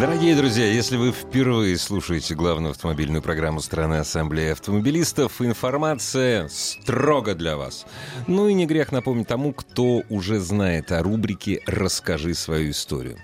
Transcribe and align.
Дорогие 0.00 0.34
друзья, 0.34 0.66
если 0.66 0.96
вы 0.96 1.12
впервые 1.12 1.78
слушаете 1.78 2.34
главную 2.34 2.72
автомобильную 2.72 3.22
программу 3.22 3.60
страны 3.60 3.94
Ассамблеи 3.94 4.50
автомобилистов, 4.50 5.40
информация 5.40 6.48
строго 6.48 7.36
для 7.36 7.56
вас. 7.56 7.86
Ну 8.26 8.48
и 8.48 8.54
не 8.54 8.66
грех 8.66 8.90
напомнить 8.90 9.28
тому, 9.28 9.52
кто 9.52 10.02
уже 10.08 10.40
знает 10.40 10.90
о 10.90 11.00
рубрике 11.00 11.62
«Расскажи 11.66 12.34
свою 12.34 12.72
историю». 12.72 13.18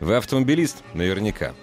Вы 0.00 0.16
автомобилист? 0.16 0.84
Наверняка. 0.92 1.54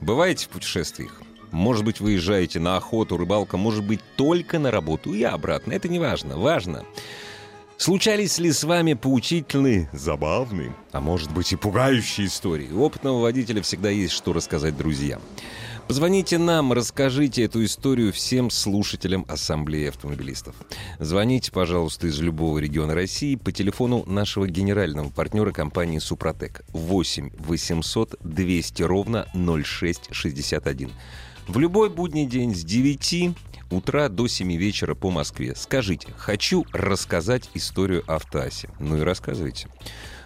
Бываете 0.00 0.46
в 0.46 0.48
путешествиях? 0.48 1.20
Может 1.50 1.84
быть, 1.84 2.00
выезжаете 2.00 2.58
на 2.58 2.78
охоту, 2.78 3.18
рыбалка, 3.18 3.58
может 3.58 3.84
быть, 3.84 4.00
только 4.16 4.58
на 4.58 4.70
работу 4.70 5.12
и 5.12 5.22
обратно. 5.24 5.74
Это 5.74 5.88
не 5.88 5.98
важно. 5.98 6.38
Важно, 6.38 6.84
Случались 7.80 8.36
ли 8.36 8.52
с 8.52 8.62
вами 8.62 8.92
поучительные, 8.92 9.88
забавные, 9.94 10.74
а 10.92 11.00
может 11.00 11.32
быть 11.32 11.50
и 11.54 11.56
пугающие 11.56 12.26
истории? 12.26 12.70
У 12.70 12.82
опытного 12.82 13.22
водителя 13.22 13.62
всегда 13.62 13.88
есть 13.88 14.12
что 14.12 14.34
рассказать 14.34 14.76
друзьям. 14.76 15.22
Позвоните 15.88 16.36
нам, 16.36 16.74
расскажите 16.74 17.42
эту 17.42 17.64
историю 17.64 18.12
всем 18.12 18.50
слушателям 18.50 19.24
Ассамблеи 19.28 19.88
автомобилистов. 19.88 20.54
Звоните, 20.98 21.52
пожалуйста, 21.52 22.06
из 22.06 22.20
любого 22.20 22.58
региона 22.58 22.94
России 22.94 23.34
по 23.36 23.50
телефону 23.50 24.04
нашего 24.04 24.46
генерального 24.46 25.08
партнера 25.08 25.50
компании 25.50 26.00
«Супротек» 26.00 26.60
8 26.74 27.30
800 27.38 28.16
200 28.20 28.82
ровно 28.82 29.26
0661. 29.32 30.90
В 31.50 31.58
любой 31.58 31.90
будний 31.90 32.26
день 32.26 32.54
с 32.54 32.62
9 32.62 33.36
утра 33.72 34.08
до 34.08 34.28
7 34.28 34.52
вечера 34.52 34.94
по 34.94 35.10
Москве. 35.10 35.56
Скажите, 35.56 36.06
хочу 36.16 36.64
рассказать 36.72 37.50
историю 37.54 38.04
автоаси. 38.06 38.68
Ну 38.78 38.98
и 38.98 39.00
рассказывайте. 39.00 39.66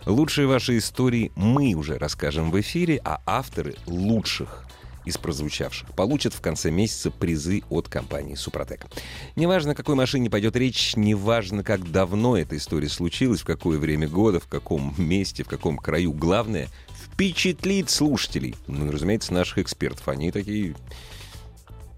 Лучшие 0.04 0.46
ваши 0.46 0.76
истории 0.76 1.32
мы 1.34 1.72
уже 1.72 1.96
расскажем 1.96 2.50
в 2.50 2.60
эфире, 2.60 3.00
а 3.06 3.22
авторы 3.24 3.74
лучших 3.86 4.66
из 5.06 5.16
прозвучавших 5.16 5.94
получат 5.94 6.34
в 6.34 6.42
конце 6.42 6.70
месяца 6.70 7.10
призы 7.10 7.62
от 7.70 7.88
компании 7.88 8.34
«Супротек». 8.34 8.86
Неважно, 9.34 9.72
о 9.72 9.74
какой 9.74 9.94
машине 9.94 10.28
пойдет 10.28 10.56
речь, 10.56 10.94
неважно, 10.94 11.62
как 11.64 11.90
давно 11.90 12.36
эта 12.36 12.58
история 12.58 12.90
случилась, 12.90 13.40
в 13.40 13.46
какое 13.46 13.78
время 13.78 14.08
года, 14.08 14.40
в 14.40 14.46
каком 14.46 14.94
месте, 14.98 15.42
в 15.42 15.48
каком 15.48 15.78
краю. 15.78 16.12
Главное— 16.12 16.68
впечатлить 17.14 17.90
слушателей. 17.90 18.56
Ну 18.66 18.88
и, 18.88 18.90
разумеется, 18.90 19.32
наших 19.32 19.58
экспертов. 19.58 20.08
Они 20.08 20.30
такие 20.32 20.74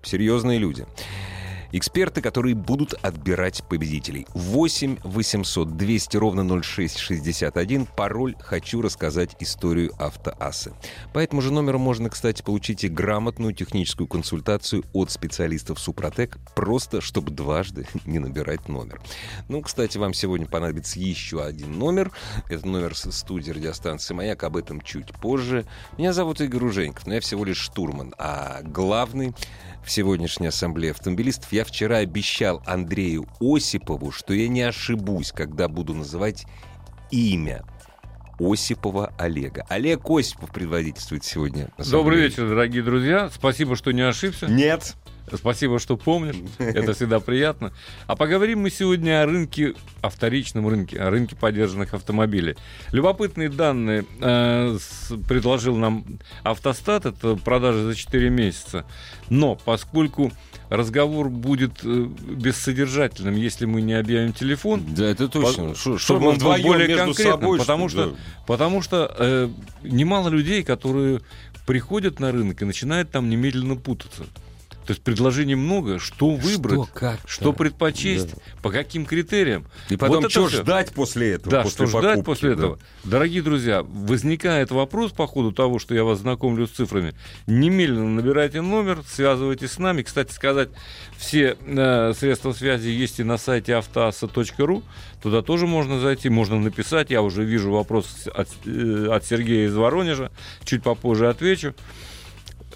серьезные 0.06 0.58
люди. 0.58 0.86
Эксперты, 1.72 2.22
которые 2.22 2.54
будут 2.54 2.94
отбирать 2.94 3.62
победителей. 3.68 4.26
8 4.34 4.98
800 5.02 5.76
200 5.76 6.16
ровно 6.16 6.62
0661. 6.62 7.86
Пароль 7.86 8.36
«Хочу 8.40 8.80
рассказать 8.80 9.36
историю 9.40 9.92
автоасы». 9.98 10.72
По 11.12 11.18
этому 11.18 11.42
же 11.42 11.52
номеру 11.52 11.78
можно, 11.78 12.08
кстати, 12.08 12.42
получить 12.42 12.84
и 12.84 12.88
грамотную 12.88 13.52
техническую 13.52 14.06
консультацию 14.06 14.84
от 14.92 15.10
специалистов 15.10 15.80
Супротек, 15.80 16.38
просто 16.54 17.00
чтобы 17.00 17.30
дважды 17.30 17.86
не 18.06 18.20
набирать 18.20 18.68
номер. 18.68 19.00
Ну, 19.48 19.60
кстати, 19.60 19.98
вам 19.98 20.14
сегодня 20.14 20.46
понадобится 20.46 21.00
еще 21.00 21.44
один 21.44 21.78
номер. 21.78 22.12
Это 22.48 22.66
номер 22.66 22.94
студии 22.96 23.50
радиостанции 23.50 24.14
«Маяк». 24.14 24.44
Об 24.44 24.56
этом 24.56 24.80
чуть 24.80 25.12
позже. 25.12 25.66
Меня 25.98 26.12
зовут 26.12 26.40
Игорь 26.40 26.64
Уженьков, 26.64 27.06
но 27.06 27.14
я 27.14 27.20
всего 27.20 27.44
лишь 27.44 27.58
штурман. 27.58 28.14
А 28.18 28.60
главный 28.62 29.34
в 29.86 29.90
сегодняшней 29.90 30.48
ассамблее 30.48 30.90
автомобилистов, 30.90 31.52
я 31.52 31.64
вчера 31.64 31.98
обещал 31.98 32.60
Андрею 32.66 33.26
Осипову, 33.40 34.10
что 34.10 34.34
я 34.34 34.48
не 34.48 34.62
ошибусь, 34.62 35.30
когда 35.30 35.68
буду 35.68 35.94
называть 35.94 36.44
имя 37.12 37.64
Осипова 38.40 39.14
Олега. 39.16 39.64
Олег 39.68 40.10
Осипов 40.10 40.50
предводительствует 40.52 41.24
сегодня. 41.24 41.70
Добрый 41.78 42.20
вечер, 42.20 42.48
дорогие 42.48 42.82
друзья. 42.82 43.30
Спасибо, 43.32 43.76
что 43.76 43.92
не 43.92 44.02
ошибся. 44.02 44.48
Нет. 44.48 44.96
Спасибо, 45.32 45.78
что 45.78 45.96
помнишь. 45.96 46.36
Это 46.58 46.92
всегда 46.94 47.20
приятно. 47.20 47.72
А 48.06 48.16
поговорим 48.16 48.60
мы 48.60 48.70
сегодня 48.70 49.22
о 49.22 49.26
рынке, 49.26 49.74
о 50.00 50.08
вторичном 50.08 50.68
рынке, 50.68 50.98
о 50.98 51.10
рынке 51.10 51.34
поддержанных 51.36 51.94
автомобилей. 51.94 52.56
Любопытные 52.92 53.48
данные 53.48 54.04
э, 54.20 54.78
с, 54.78 55.12
предложил 55.28 55.76
нам 55.76 56.04
автостат. 56.42 57.06
Это 57.06 57.36
продажи 57.36 57.84
за 57.84 57.94
4 57.94 58.30
месяца. 58.30 58.84
Но 59.28 59.56
поскольку 59.56 60.32
разговор 60.68 61.28
будет 61.28 61.80
э, 61.84 62.08
бессодержательным, 62.22 63.34
если 63.36 63.66
мы 63.66 63.82
не 63.82 63.94
объявим 63.94 64.32
телефон. 64.32 64.82
Да, 64.94 65.06
это 65.06 65.28
точно. 65.28 65.70
По, 65.70 65.74
Шо, 65.74 65.98
чтобы 65.98 66.28
он 66.28 66.38
был 66.38 66.56
более 66.62 66.96
конкретным. 66.96 67.40
Собой, 67.40 67.58
потому 67.58 67.88
что, 67.88 68.10
да. 68.10 68.16
потому 68.46 68.82
что 68.82 69.14
э, 69.18 69.48
немало 69.82 70.28
людей, 70.28 70.62
которые 70.62 71.20
приходят 71.66 72.20
на 72.20 72.32
рынок 72.32 72.62
и 72.62 72.64
начинают 72.64 73.10
там 73.10 73.28
немедленно 73.28 73.76
путаться. 73.76 74.24
То 74.86 74.92
есть 74.92 75.02
предложений 75.02 75.56
много, 75.56 75.98
что 75.98 76.30
выбрать, 76.30 76.84
что, 76.84 76.88
как 76.94 77.20
что 77.26 77.52
предпочесть, 77.52 78.36
да. 78.36 78.42
по 78.62 78.70
каким 78.70 79.04
критериям. 79.04 79.66
И 79.90 79.96
потом, 79.96 80.22
вот 80.22 80.30
что 80.30 80.48
ждать 80.48 80.92
после 80.92 81.32
этого? 81.32 81.50
Да, 81.50 81.62
после 81.62 81.86
что 81.86 81.86
покупки, 81.86 82.12
ждать 82.12 82.24
после 82.24 82.48
да. 82.50 82.54
этого. 82.54 82.78
Дорогие 83.02 83.42
друзья, 83.42 83.82
возникает 83.82 84.70
вопрос 84.70 85.10
по 85.10 85.26
ходу 85.26 85.50
того, 85.50 85.80
что 85.80 85.92
я 85.92 86.04
вас 86.04 86.20
знакомлю 86.20 86.68
с 86.68 86.70
цифрами. 86.70 87.14
Немедленно 87.48 88.10
набирайте 88.10 88.60
номер, 88.60 89.02
связывайтесь 89.08 89.72
с 89.72 89.78
нами. 89.78 90.02
Кстати 90.02 90.32
сказать, 90.32 90.68
все 91.16 91.56
э, 91.60 92.12
средства 92.16 92.52
связи 92.52 92.88
есть 92.88 93.18
и 93.18 93.24
на 93.24 93.38
сайте 93.38 93.74
автоаса.ру. 93.74 94.84
Туда 95.20 95.42
тоже 95.42 95.66
можно 95.66 95.98
зайти, 95.98 96.28
можно 96.28 96.60
написать. 96.60 97.10
Я 97.10 97.22
уже 97.22 97.42
вижу 97.42 97.72
вопрос 97.72 98.28
от, 98.32 98.48
э, 98.66 99.08
от 99.10 99.24
Сергея 99.24 99.66
из 99.66 99.74
Воронежа. 99.74 100.30
Чуть 100.64 100.84
попозже 100.84 101.28
отвечу. 101.28 101.74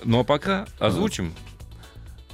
Ну 0.02 0.20
а 0.20 0.24
пока 0.24 0.66
озвучим. 0.80 1.34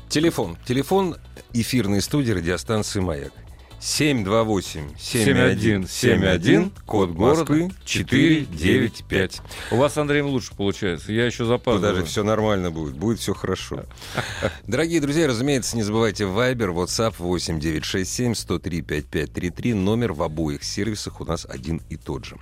Телефон. 0.08 0.56
Телефон 0.64 1.16
эфирной 1.52 2.00
студии 2.00 2.32
радиостанции 2.32 3.00
«Маяк». 3.00 3.32
728-7171, 3.80 6.72
код 6.86 7.14
Москвы 7.14 7.70
495. 7.84 9.42
У 9.70 9.76
вас, 9.76 9.98
Андрей, 9.98 10.22
лучше 10.22 10.56
получается. 10.56 11.12
Я 11.12 11.26
еще 11.26 11.44
запаздываю. 11.44 11.94
Даже 11.94 12.06
все 12.06 12.24
нормально 12.24 12.70
будет. 12.70 12.96
Будет 12.96 13.18
все 13.20 13.34
хорошо. 13.34 13.84
Дорогие 14.66 15.00
друзья, 15.00 15.28
разумеется, 15.28 15.76
не 15.76 15.82
забывайте 15.82 16.24
Viber, 16.24 16.74
WhatsApp 16.74 17.16
8967 17.18 18.34
103 18.34 18.80
5533. 18.80 19.74
Номер 19.74 20.14
в 20.14 20.22
обоих 20.22 20.64
сервисах 20.64 21.20
у 21.20 21.24
нас 21.24 21.46
один 21.48 21.82
и 21.90 21.96
тот 21.96 22.24
же. 22.24 22.38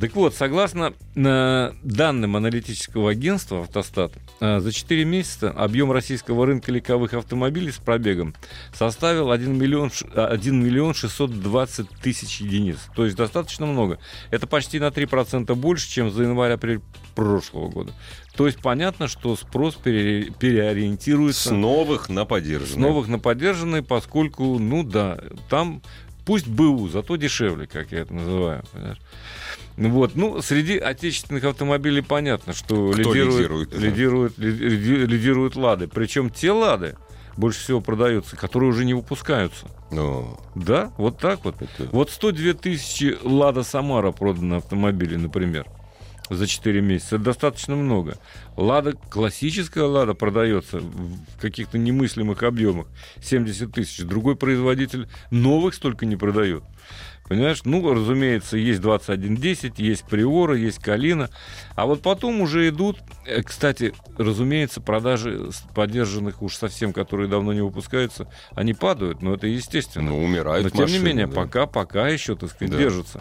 Так 0.00 0.14
вот, 0.14 0.34
согласно 0.34 0.94
э, 1.14 1.72
данным 1.82 2.36
аналитического 2.36 3.10
агентства 3.10 3.60
«Автостат», 3.60 4.12
э, 4.40 4.58
за 4.58 4.72
4 4.72 5.04
месяца 5.04 5.50
объем 5.50 5.92
российского 5.92 6.46
рынка 6.46 6.72
легковых 6.72 7.12
автомобилей 7.12 7.70
с 7.70 7.76
пробегом 7.76 8.34
составил 8.72 9.30
1 9.30 9.58
миллион, 9.58 9.90
1 10.14 10.64
миллион 10.64 10.94
620 10.94 11.88
тысяч 12.02 12.40
единиц. 12.40 12.78
То 12.96 13.04
есть 13.04 13.16
достаточно 13.16 13.66
много. 13.66 13.98
Это 14.30 14.46
почти 14.46 14.80
на 14.80 14.88
3% 14.88 15.54
больше, 15.54 15.90
чем 15.90 16.10
за 16.10 16.22
январь-апрель 16.22 16.80
прошлого 17.14 17.68
года. 17.68 17.92
То 18.36 18.46
есть 18.46 18.58
понятно, 18.62 19.06
что 19.06 19.36
спрос 19.36 19.74
пере, 19.74 20.30
переориентируется... 20.30 21.50
С 21.50 21.52
новых 21.52 22.08
на 22.08 22.24
поддержанные. 22.24 22.74
С 22.74 22.76
новых 22.76 23.08
на 23.08 23.18
поддержанные, 23.18 23.82
поскольку, 23.82 24.58
ну 24.58 24.82
да, 24.82 25.20
там 25.50 25.82
пусть 26.24 26.46
БУ, 26.46 26.88
зато 26.88 27.16
дешевле, 27.16 27.66
как 27.66 27.92
я 27.92 28.00
это 28.00 28.14
называю. 28.14 28.62
Понимаешь? 28.72 29.00
Вот. 29.88 30.14
Ну, 30.14 30.42
среди 30.42 30.76
отечественных 30.76 31.44
автомобилей 31.44 32.02
понятно, 32.02 32.52
что 32.52 32.90
Кто 32.90 32.98
лидируют, 32.98 33.72
лидируют, 33.72 34.38
лидируют, 34.38 34.38
лидируют 34.38 35.56
«Лады». 35.56 35.88
Причем 35.88 36.28
те 36.28 36.52
«Лады», 36.52 36.96
больше 37.36 37.60
всего 37.60 37.80
продаются, 37.80 38.36
которые 38.36 38.68
уже 38.68 38.84
не 38.84 38.92
выпускаются. 38.92 39.66
Ну, 39.90 40.38
да, 40.54 40.92
вот 40.98 41.18
так 41.18 41.44
вот. 41.44 41.62
Это... 41.62 41.88
Вот 41.92 42.10
102 42.10 42.52
тысячи 42.54 43.16
«Лада 43.22 43.62
Самара» 43.62 44.12
продано 44.12 44.56
автомобилей, 44.56 45.16
например, 45.16 45.66
за 46.28 46.46
4 46.46 46.80
месяца. 46.82 47.16
Это 47.16 47.24
достаточно 47.24 47.74
много. 47.74 48.18
«Лада», 48.58 48.92
классическая 48.92 49.84
«Лада» 49.84 50.12
продается 50.12 50.80
в 50.80 51.40
каких-то 51.40 51.78
немыслимых 51.78 52.42
объемах. 52.42 52.86
70 53.22 53.72
тысяч. 53.72 54.00
Другой 54.04 54.36
производитель 54.36 55.08
новых 55.30 55.74
столько 55.74 56.04
не 56.04 56.16
продает. 56.16 56.62
Понимаешь? 57.30 57.60
Ну, 57.64 57.94
разумеется, 57.94 58.56
есть 58.56 58.80
2110, 58.80 59.78
есть 59.78 60.02
Приора, 60.02 60.56
есть 60.56 60.80
Калина. 60.82 61.30
А 61.76 61.86
вот 61.86 62.02
потом 62.02 62.40
уже 62.40 62.68
идут, 62.68 62.98
э, 63.24 63.40
кстати, 63.44 63.94
разумеется, 64.18 64.80
продажи 64.80 65.48
поддержанных 65.72 66.42
уж 66.42 66.56
совсем, 66.56 66.92
которые 66.92 67.28
давно 67.28 67.52
не 67.52 67.60
выпускаются, 67.60 68.26
они 68.56 68.74
падают, 68.74 69.22
но 69.22 69.34
это 69.34 69.46
естественно. 69.46 70.10
Ну, 70.10 70.24
умирают 70.24 70.64
Но 70.64 70.70
тем 70.70 70.80
машины, 70.80 70.98
не 70.98 71.04
менее, 71.04 71.26
да. 71.28 71.32
пока, 71.36 71.66
пока 71.66 72.08
еще, 72.08 72.34
так 72.34 72.50
сказать, 72.50 72.72
Да. 72.72 72.78
держатся. 72.78 73.20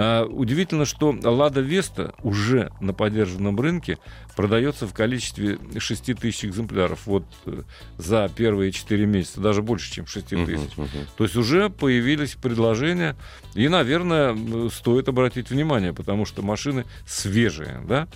А, 0.00 0.24
удивительно, 0.26 0.84
что 0.84 1.12
Лада 1.24 1.60
Веста 1.60 2.14
уже 2.22 2.70
на 2.80 2.92
поддержанном 2.92 3.58
рынке 3.58 3.98
продается 4.36 4.86
в 4.86 4.94
количестве 4.94 5.58
6 5.76 6.14
тысяч 6.14 6.44
экземпляров 6.44 7.04
вот 7.06 7.24
э, 7.46 7.62
за 7.96 8.30
первые 8.36 8.70
4 8.70 9.06
месяца, 9.06 9.40
даже 9.40 9.60
больше, 9.60 9.92
чем 9.92 10.06
6 10.06 10.30
Мгм, 10.32 10.46
тысяч. 10.46 10.76
мгм. 10.76 10.88
То 11.16 11.24
есть 11.24 11.34
уже 11.34 11.68
появились 11.68 12.34
предложения, 12.34 13.16
и, 13.54 13.66
наверное, 13.68 14.68
стоит 14.68 15.08
обратить 15.08 15.50
внимание, 15.50 15.92
потому 15.92 16.26
что 16.26 16.42
машины 16.42 16.84
свежие, 17.04 17.80
да? 17.88 18.06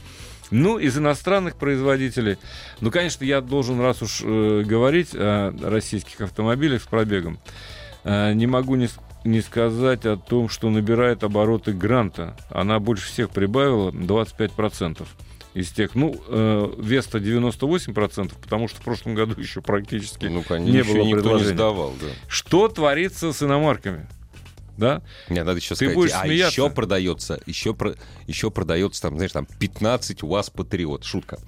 Ну, 0.52 0.78
из 0.78 0.96
иностранных 0.96 1.56
производителей, 1.56 2.36
ну, 2.80 2.92
конечно, 2.92 3.24
я 3.24 3.40
должен, 3.40 3.80
раз 3.80 4.02
уж 4.02 4.20
э, 4.22 4.62
говорить 4.64 5.10
о 5.14 5.52
российских 5.60 6.20
автомобилях 6.20 6.82
с 6.82 6.86
пробегом, 6.86 7.40
э, 8.04 8.34
не 8.34 8.46
могу 8.46 8.76
не, 8.76 8.88
не 9.24 9.40
сказать 9.40 10.04
о 10.06 10.16
том, 10.16 10.48
что 10.48 10.70
набирает 10.70 11.24
обороты 11.24 11.72
Гранта. 11.72 12.36
Она 12.50 12.78
больше 12.80 13.06
всех 13.06 13.30
прибавила 13.30 13.90
25% 13.90 15.06
из 15.54 15.70
тех. 15.70 15.94
Ну, 15.94 16.16
э, 16.28 16.70
Веста 16.78 17.18
98%, 17.18 18.32
потому 18.42 18.68
что 18.68 18.80
в 18.80 18.84
прошлом 18.84 19.14
году 19.14 19.34
еще 19.40 19.60
практически 19.60 20.26
Ну, 20.26 20.42
конечно, 20.42 20.72
не 20.72 20.78
еще 20.78 20.92
было 20.92 21.02
никто 21.04 21.16
не 21.16 21.22
предложения. 21.22 21.54
сдавал, 21.54 21.92
да. 22.00 22.08
Что 22.28 22.68
творится 22.68 23.32
с 23.32 23.42
иномарками? 23.42 24.06
Да? 24.76 25.02
Не, 25.28 25.44
надо 25.44 25.58
еще 25.58 25.70
Ты 25.70 25.76
сказать. 25.76 25.94
будешь 25.94 26.12
а 26.12 26.22
смеяться. 26.24 26.60
еще 26.60 26.70
продается, 26.70 27.40
еще, 27.46 27.74
про, 27.74 27.94
еще 28.26 28.50
продается 28.50 29.02
там, 29.02 29.16
знаешь, 29.16 29.32
там 29.32 29.46
15 29.46 30.22
УАЗ 30.22 30.50
Патриот. 30.50 31.04
Шутка. 31.04 31.38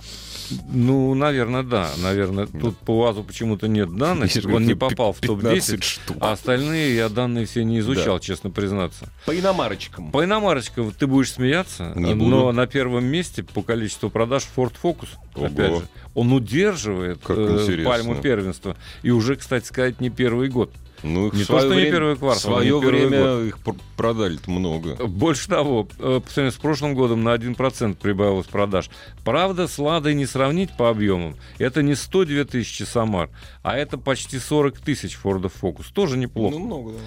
Ну, 0.72 1.14
наверное, 1.14 1.62
да. 1.62 1.90
Наверное, 1.98 2.46
тут 2.46 2.76
по 2.78 2.98
УАЗу 3.00 3.24
почему-то 3.24 3.66
нет 3.66 3.94
данных. 3.96 4.30
Он 4.44 4.64
не 4.64 4.74
попал 4.74 5.12
в 5.12 5.20
15 5.20 5.66
топ-10. 5.66 5.82
штук. 5.82 6.16
А 6.20 6.32
остальные 6.32 6.96
я 6.96 7.08
данные 7.08 7.46
все 7.46 7.64
не 7.64 7.78
изучал, 7.80 8.18
честно 8.20 8.50
признаться. 8.50 9.08
По 9.26 9.38
иномарочкам. 9.38 10.10
По 10.10 10.24
иномарочкам 10.24 10.92
ты 10.92 11.06
будешь 11.06 11.32
смеяться, 11.32 11.92
Не 11.96 12.14
но 12.14 12.24
буду. 12.24 12.52
на 12.52 12.66
первом 12.66 13.04
месте 13.04 13.42
по 13.42 13.62
количеству 13.62 14.10
продаж 14.10 14.46
Ford 14.54 14.74
Focus, 14.82 15.08
Ого. 15.34 15.46
опять 15.46 15.78
же, 15.78 15.88
он 16.14 16.32
удерживает 16.32 17.20
э, 17.28 17.82
пальму 17.84 18.16
первенства. 18.16 18.76
И 19.02 19.10
уже, 19.10 19.36
кстати 19.36 19.64
сказать, 19.66 20.00
не 20.00 20.10
первый 20.10 20.48
год. 20.48 20.70
Ну, 21.04 21.26
их 21.28 21.34
Не 21.34 21.42
в 21.44 21.46
то, 21.46 21.52
свое 21.60 21.60
что 21.66 21.74
не 21.74 21.80
время- 21.82 21.92
первый 21.92 22.14
В 22.14 22.18
квартал, 22.20 22.36
а 22.52 22.54
свое 22.56 22.74
не 22.74 22.80
первый 22.80 23.06
время 23.08 23.46
их 23.48 23.58
пр- 23.58 23.74
продали-то 23.96 24.50
много. 24.50 24.94
Больше 25.06 25.48
того, 25.48 25.86
э, 25.98 26.20
по 26.24 26.30
сравнению 26.30 26.52
с 26.52 26.60
прошлым 26.60 26.94
годом 26.94 27.22
на 27.22 27.32
1% 27.34 27.98
прибавилось 27.98 28.46
продаж. 28.46 28.88
Правда, 29.24 29.68
с 29.68 29.78
«Ладой» 29.78 30.14
не 30.14 30.24
сравнить 30.26 30.74
по 30.76 30.88
объемам. 30.88 31.36
Это 31.58 31.82
не 31.82 31.94
102 31.94 32.44
тысячи 32.44 32.84
«Самар», 32.84 33.28
а 33.62 33.76
это 33.76 33.98
почти 33.98 34.38
40 34.38 34.78
тысяч 34.80 35.14
«Фордов 35.16 35.52
Фокус». 35.54 35.88
Тоже 35.88 36.16
неплохо. 36.16 36.56
Ну, 36.56 36.64
много, 36.64 36.92
да. 36.92 36.98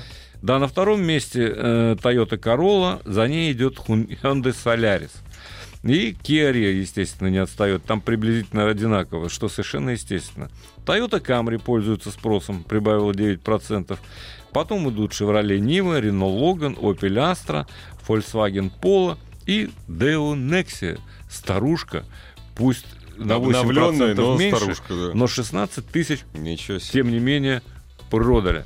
Да, 0.43 0.59
на 0.59 0.67
втором 0.67 1.01
месте 1.01 1.51
э, 1.51 1.95
Toyota 1.99 2.37
Corolla, 2.39 3.01
за 3.11 3.27
ней 3.27 3.51
идет 3.51 3.77
Hyundai 3.79 4.53
Solaris. 4.53 5.09
И 5.87 6.11
Kia 6.11 6.51
Rio, 6.51 6.71
естественно, 6.71 7.29
не 7.29 7.37
отстает. 7.37 7.83
Там 7.85 8.01
приблизительно 8.01 8.67
одинаково, 8.67 9.29
что 9.29 9.47
совершенно 9.47 9.91
естественно. 9.91 10.49
Toyota 10.85 11.23
Camry 11.23 11.59
пользуется 11.59 12.11
спросом, 12.11 12.63
прибавила 12.63 13.13
9%. 13.13 13.97
Потом 14.51 14.89
идут 14.89 15.11
Chevrolet 15.13 15.59
Niva, 15.59 16.01
Renault 16.01 16.39
Logan, 16.39 16.77
Opel 16.77 17.15
Astra, 17.15 17.65
Volkswagen 18.05 18.69
Polo 18.81 19.17
и 19.45 19.69
Deo 19.87 20.35
Nexia. 20.35 20.99
Старушка, 21.29 22.03
пусть 22.55 22.85
на 23.17 23.33
8% 23.33 23.35
Обновленная, 23.35 24.15
но 24.15 24.37
меньше, 24.37 24.59
старушка, 24.59 24.93
да. 24.93 25.11
но 25.13 25.27
16 25.27 25.87
тысяч, 25.87 26.19
Ничего 26.33 26.79
себе. 26.79 27.01
тем 27.01 27.11
не 27.11 27.19
менее, 27.19 27.61
продали. 28.09 28.65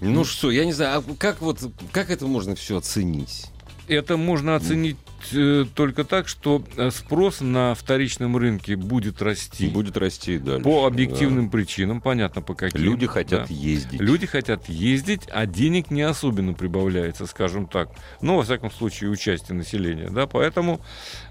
Ну 0.00 0.24
что, 0.24 0.50
я 0.50 0.64
не 0.64 0.72
знаю, 0.72 0.98
а 1.06 1.14
как 1.16 1.40
вот, 1.40 1.60
как 1.92 2.10
это 2.10 2.26
можно 2.26 2.54
все 2.54 2.76
оценить? 2.76 3.46
Это 3.88 4.16
можно 4.16 4.54
оценить 4.54 4.96
э, 5.32 5.64
только 5.74 6.04
так, 6.04 6.28
что 6.28 6.62
э, 6.76 6.90
спрос 6.90 7.40
на 7.40 7.74
вторичном 7.74 8.36
рынке 8.36 8.76
будет 8.76 9.22
расти 9.22 9.68
Будет 9.68 9.96
расти 9.96 10.38
дальше. 10.38 10.62
по 10.62 10.86
объективным 10.86 11.50
причинам, 11.50 12.00
понятно 12.00 12.42
по 12.42 12.54
да. 12.54 12.60
каким. 12.66 12.82
Люди 12.82 13.06
хотят 13.06 13.48
Да. 13.48 13.54
ездить. 13.54 14.00
Люди 14.00 14.26
хотят 14.26 14.68
ездить, 14.68 15.22
а 15.32 15.46
денег 15.46 15.90
не 15.90 16.02
особенно 16.02 16.52
прибавляется, 16.52 17.26
скажем 17.26 17.66
так. 17.66 17.90
Ну, 18.20 18.36
во 18.36 18.42
всяком 18.42 18.70
случае, 18.70 19.10
участие 19.10 19.56
населения. 19.56 20.10
Да? 20.10 20.26
Поэтому 20.26 20.80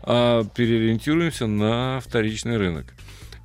а, 0.01 0.43
переориентируемся 0.55 1.47
на 1.47 1.99
вторичный 1.99 2.57
рынок. 2.57 2.93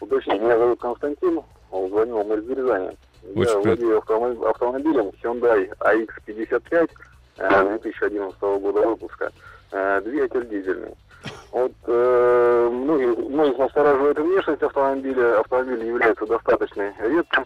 уточнить. 0.00 0.40
Меня 0.40 0.58
зовут 0.58 0.80
Константин. 0.80 1.40
Он 1.70 1.88
звонил 1.90 2.24
мы 2.24 2.36
из 2.36 2.48
Рязани. 2.48 2.88
Очень 2.88 2.96
Я 3.22 3.44
приятно. 3.44 3.60
владею 3.62 3.98
автомо- 3.98 4.50
автомобилем 4.50 5.10
Hyundai 5.22 5.70
AX55 5.78 6.90
э, 7.38 7.78
2011 7.82 8.40
года 8.40 8.88
выпуска. 8.88 9.30
Э, 9.70 10.00
Двигатель 10.04 10.48
дизельный. 10.48 10.94
Вот 11.52 11.72
э, 11.86 12.68
многих, 12.72 13.18
многих 13.28 13.58
настораживает 13.58 14.18
внешность 14.18 14.62
автомобиля. 14.62 15.40
Автомобиль 15.40 15.84
является 15.86 16.26
достаточно 16.26 16.92
редким. 17.00 17.44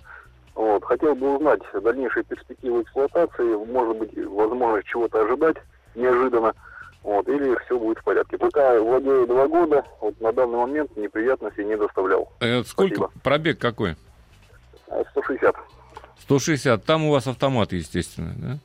Вот. 0.54 0.84
Хотел 0.84 1.14
бы 1.14 1.36
узнать 1.36 1.60
дальнейшие 1.72 2.24
перспективы 2.24 2.82
эксплуатации. 2.82 3.56
Может 3.66 3.96
быть, 3.98 4.16
возможность 4.26 4.86
чего-то 4.88 5.22
ожидать 5.22 5.56
неожиданно. 5.94 6.54
Вот, 7.02 7.28
или 7.28 7.54
все 7.64 7.78
будет 7.78 7.98
в 7.98 8.04
порядке. 8.04 8.38
Пока 8.38 8.80
владею 8.80 9.26
два 9.26 9.46
года, 9.46 9.84
вот 10.00 10.18
на 10.22 10.32
данный 10.32 10.56
момент 10.56 10.96
неприятностей 10.96 11.64
не 11.64 11.76
доставлял. 11.76 12.32
Э, 12.40 12.62
сколько? 12.64 12.94
Спасибо. 12.94 13.12
Пробег 13.22 13.58
какой? 13.58 13.96
А 14.88 15.02
160. 15.10 15.54
160. 16.20 16.84
Там 16.84 17.04
у 17.04 17.12
вас 17.12 17.26
автомат, 17.26 17.72
естественно, 17.72 18.32
да? 18.38 18.58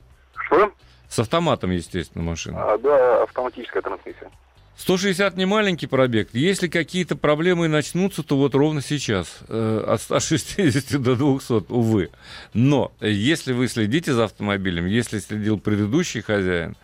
Что? 0.45 0.71
С 1.09 1.19
автоматом, 1.19 1.71
естественно, 1.71 2.23
машина. 2.23 2.71
А, 2.73 2.77
да, 2.77 3.23
автоматическая 3.23 3.81
трансмиссия. 3.81 4.31
160 4.79 5.35
не 5.35 5.45
маленький 5.45 5.87
пробег. 5.87 6.29
Если 6.31 6.69
какие-то 6.69 7.17
проблемы 7.17 7.67
начнутся, 7.67 8.23
то 8.23 8.37
вот 8.37 8.55
ровно 8.55 8.81
сейчас. 8.81 9.39
э, 9.49 9.83
от 9.85 10.01
160 10.01 11.01
до 11.01 11.15
200, 11.15 11.65
увы. 11.69 12.09
Но 12.53 12.93
если 13.01 13.51
вы 13.51 13.67
следите 13.67 14.13
за 14.13 14.23
автомобилем, 14.23 14.85
если 14.85 15.19
следил 15.19 15.59
предыдущий 15.59 16.21
хозяин, 16.21 16.77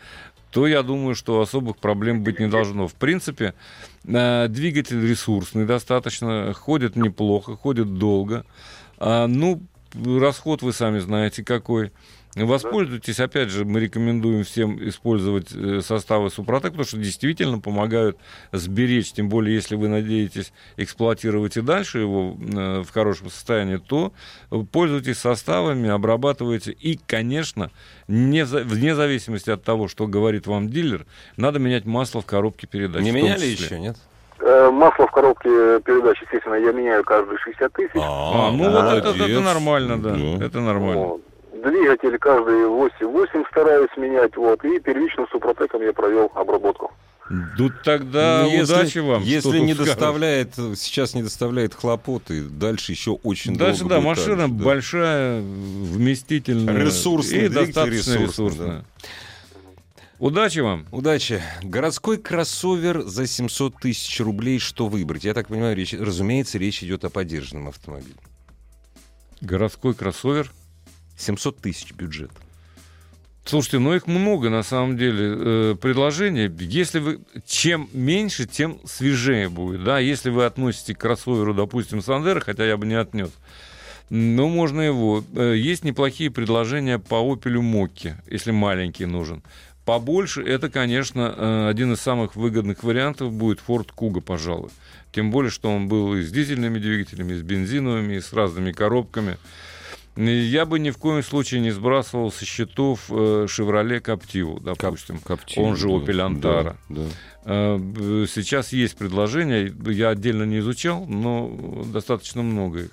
то 0.51 0.67
я 0.67 0.83
думаю, 0.83 1.15
что 1.15 1.39
особых 1.39 1.77
проблем 1.77 2.21
быть 2.23 2.39
не 2.39 2.47
должно. 2.47 2.89
В 2.89 2.95
принципе, 2.95 3.53
э, 4.03 4.47
двигатель 4.49 5.01
ресурсный 5.01 5.65
достаточно, 5.65 6.53
ходит 6.53 6.97
неплохо, 6.97 7.55
ходит 7.55 7.97
долго. 7.97 8.45
А, 8.97 9.27
ну, 9.27 9.61
расход 9.93 10.61
вы 10.61 10.73
сами 10.73 10.99
знаете 10.99 11.45
какой. 11.45 11.93
Воспользуйтесь, 12.35 13.21
опять 13.21 13.49
же, 13.49 13.63
мы 13.63 13.79
рекомендуем 13.79 14.43
всем 14.43 14.77
использовать 14.87 15.53
э, 15.55 15.79
составы 15.81 16.29
Супротек, 16.29 16.71
потому 16.71 16.83
что 16.83 16.97
действительно 16.97 17.59
помогают 17.59 18.17
сберечь, 18.51 19.13
тем 19.13 19.29
более, 19.29 19.55
если 19.55 19.75
вы 19.75 19.87
надеетесь 19.87 20.51
эксплуатировать 20.75 21.55
и 21.55 21.61
дальше 21.61 21.99
его 21.99 22.35
э, 22.37 22.83
в 22.85 22.91
хорошем 22.91 23.29
состоянии, 23.29 23.77
то 23.77 24.11
пользуйтесь 24.73 25.17
составами, 25.17 25.89
обрабатывайте. 25.89 26.71
И, 26.73 26.99
конечно, 27.07 27.71
не, 28.09 28.43
вне 28.43 28.95
зависимости 28.95 29.49
от 29.49 29.63
того, 29.63 29.87
что 29.87 30.05
говорит 30.05 30.45
вам 30.45 30.67
дилер, 30.67 31.05
надо 31.37 31.59
менять 31.59 31.85
масло 31.85 32.21
в 32.21 32.25
коробке 32.25 32.67
передач. 32.67 33.01
Не 33.01 33.11
меняли 33.11 33.45
еще, 33.45 33.79
нет? 33.79 33.95
Э, 34.39 34.69
масло 34.69 35.07
в 35.07 35.11
коробке 35.11 35.79
передач, 35.79 36.21
естественно, 36.21 36.55
я 36.55 36.73
меняю 36.73 37.05
каждые 37.05 37.37
60 37.37 37.71
тысяч. 37.71 37.91
А, 37.95 38.51
ну 38.51 38.69
вот 38.69 38.93
это, 38.93 39.09
это 39.11 39.39
нормально, 39.39 40.01
да. 40.01 40.15
да. 40.15 40.45
Это 40.45 40.59
нормально. 40.59 41.19
Двигатель 41.63 42.17
каждые 42.17 42.65
8-8 42.65 43.45
стараюсь 43.49 43.89
менять, 43.95 44.35
вот, 44.35 44.63
и 44.65 44.79
первичным 44.79 45.27
супротеком 45.29 45.81
я 45.81 45.93
провел 45.93 46.31
обработку. 46.35 46.91
Ну 47.29 47.71
тогда 47.83 48.43
ну, 48.43 48.51
если, 48.51 48.73
удачи 48.73 48.97
вам. 48.99 49.23
Если 49.23 49.59
не 49.59 49.73
скажешь. 49.73 49.93
доставляет, 49.93 50.53
сейчас 50.75 51.15
не 51.15 51.23
доставляет 51.23 51.73
хлопоты, 51.73 52.43
дальше 52.43 52.91
еще 52.91 53.11
очень 53.11 53.55
дальше, 53.57 53.79
долго. 53.79 53.95
Дальше, 53.95 54.03
да, 54.03 54.09
машина 54.09 54.43
так, 54.43 54.51
большая, 54.51 55.41
вместительная. 55.41 56.77
Ресурсная, 56.77 57.45
и 57.45 57.49
достаточно 57.49 58.13
ресурсная. 58.13 58.27
ресурсная. 58.27 58.67
Да. 58.67 58.83
Удачи 60.19 60.59
вам. 60.59 60.85
Удачи. 60.91 61.41
Городской 61.63 62.17
кроссовер 62.17 63.01
за 63.01 63.27
700 63.27 63.77
тысяч 63.77 64.19
рублей. 64.19 64.59
Что 64.59 64.87
выбрать? 64.87 65.23
Я 65.23 65.33
так 65.33 65.47
понимаю, 65.47 65.75
речь, 65.75 65.93
разумеется, 65.93 66.57
речь 66.57 66.83
идет 66.83 67.05
о 67.05 67.09
поддержанном 67.09 67.69
автомобиле. 67.69 68.15
Городской 69.41 69.93
кроссовер? 69.93 70.51
700 71.17 71.57
тысяч 71.57 71.93
бюджет. 71.93 72.31
Слушайте, 73.45 73.77
ну 73.77 73.93
их 73.93 74.07
много 74.07 74.49
на 74.49 74.63
самом 74.63 74.97
деле 74.97 75.35
э, 75.37 75.75
предложений. 75.79 76.51
Если 76.61 76.97
вы 76.97 77.19
чем 77.45 77.87
меньше, 77.93 78.47
тем 78.47 78.79
свежее 78.85 79.49
будет. 79.49 79.83
Да, 79.83 79.99
если 79.99 80.31
вы 80.31 80.45
относите 80.45 80.95
к 80.95 80.99
кроссоверу, 80.99 81.53
допустим, 81.53 82.01
Сандера, 82.01 82.39
хотя 82.39 82.65
я 82.65 82.75
бы 82.75 82.87
не 82.87 82.95
отнес, 82.95 83.29
но 84.09 84.49
можно 84.49 84.81
его. 84.81 85.23
Э, 85.35 85.53
есть 85.55 85.83
неплохие 85.83 86.31
предложения 86.31 86.97
по 86.97 87.15
Opel 87.15 87.61
Mokka, 87.61 88.15
если 88.27 88.49
маленький 88.49 89.05
нужен. 89.05 89.43
Побольше 89.85 90.41
это, 90.41 90.71
конечно, 90.71 91.31
э, 91.37 91.69
один 91.69 91.93
из 91.93 92.01
самых 92.01 92.35
выгодных 92.35 92.83
вариантов 92.83 93.31
будет 93.31 93.61
Ford 93.65 93.89
Kuga, 93.95 94.21
пожалуй. 94.21 94.71
Тем 95.11 95.29
более, 95.29 95.51
что 95.51 95.69
он 95.69 95.87
был 95.87 96.15
и 96.15 96.23
с 96.23 96.31
дизельными 96.31 96.79
двигателями, 96.79 97.33
и 97.33 97.37
с 97.37 97.43
бензиновыми, 97.43 98.15
и 98.15 98.19
с 98.19 98.33
разными 98.33 98.71
коробками. 98.71 99.37
Я 100.15 100.65
бы 100.65 100.79
ни 100.79 100.91
в 100.91 100.97
коем 100.97 101.21
случае 101.23 101.59
не 101.59 101.71
сбрасывал 101.71 102.31
со 102.31 102.45
счетов 102.45 103.09
Chevrolet 103.09 104.01
Captiva, 104.01 104.61
допустим. 104.61 105.17
Captiva, 105.17 105.61
он 105.61 105.75
же 105.75 105.89
Opel 105.89 106.25
Antara. 106.25 106.75
Да, 106.89 107.01
да. 107.01 107.05
Э, 107.43 108.25
сейчас 108.27 108.73
есть 108.73 108.97
предложения, 108.97 109.73
я 109.91 110.09
отдельно 110.09 110.43
не 110.43 110.59
изучал, 110.59 111.05
но 111.05 111.83
достаточно 111.85 112.41
много 112.41 112.83
их. 112.83 112.91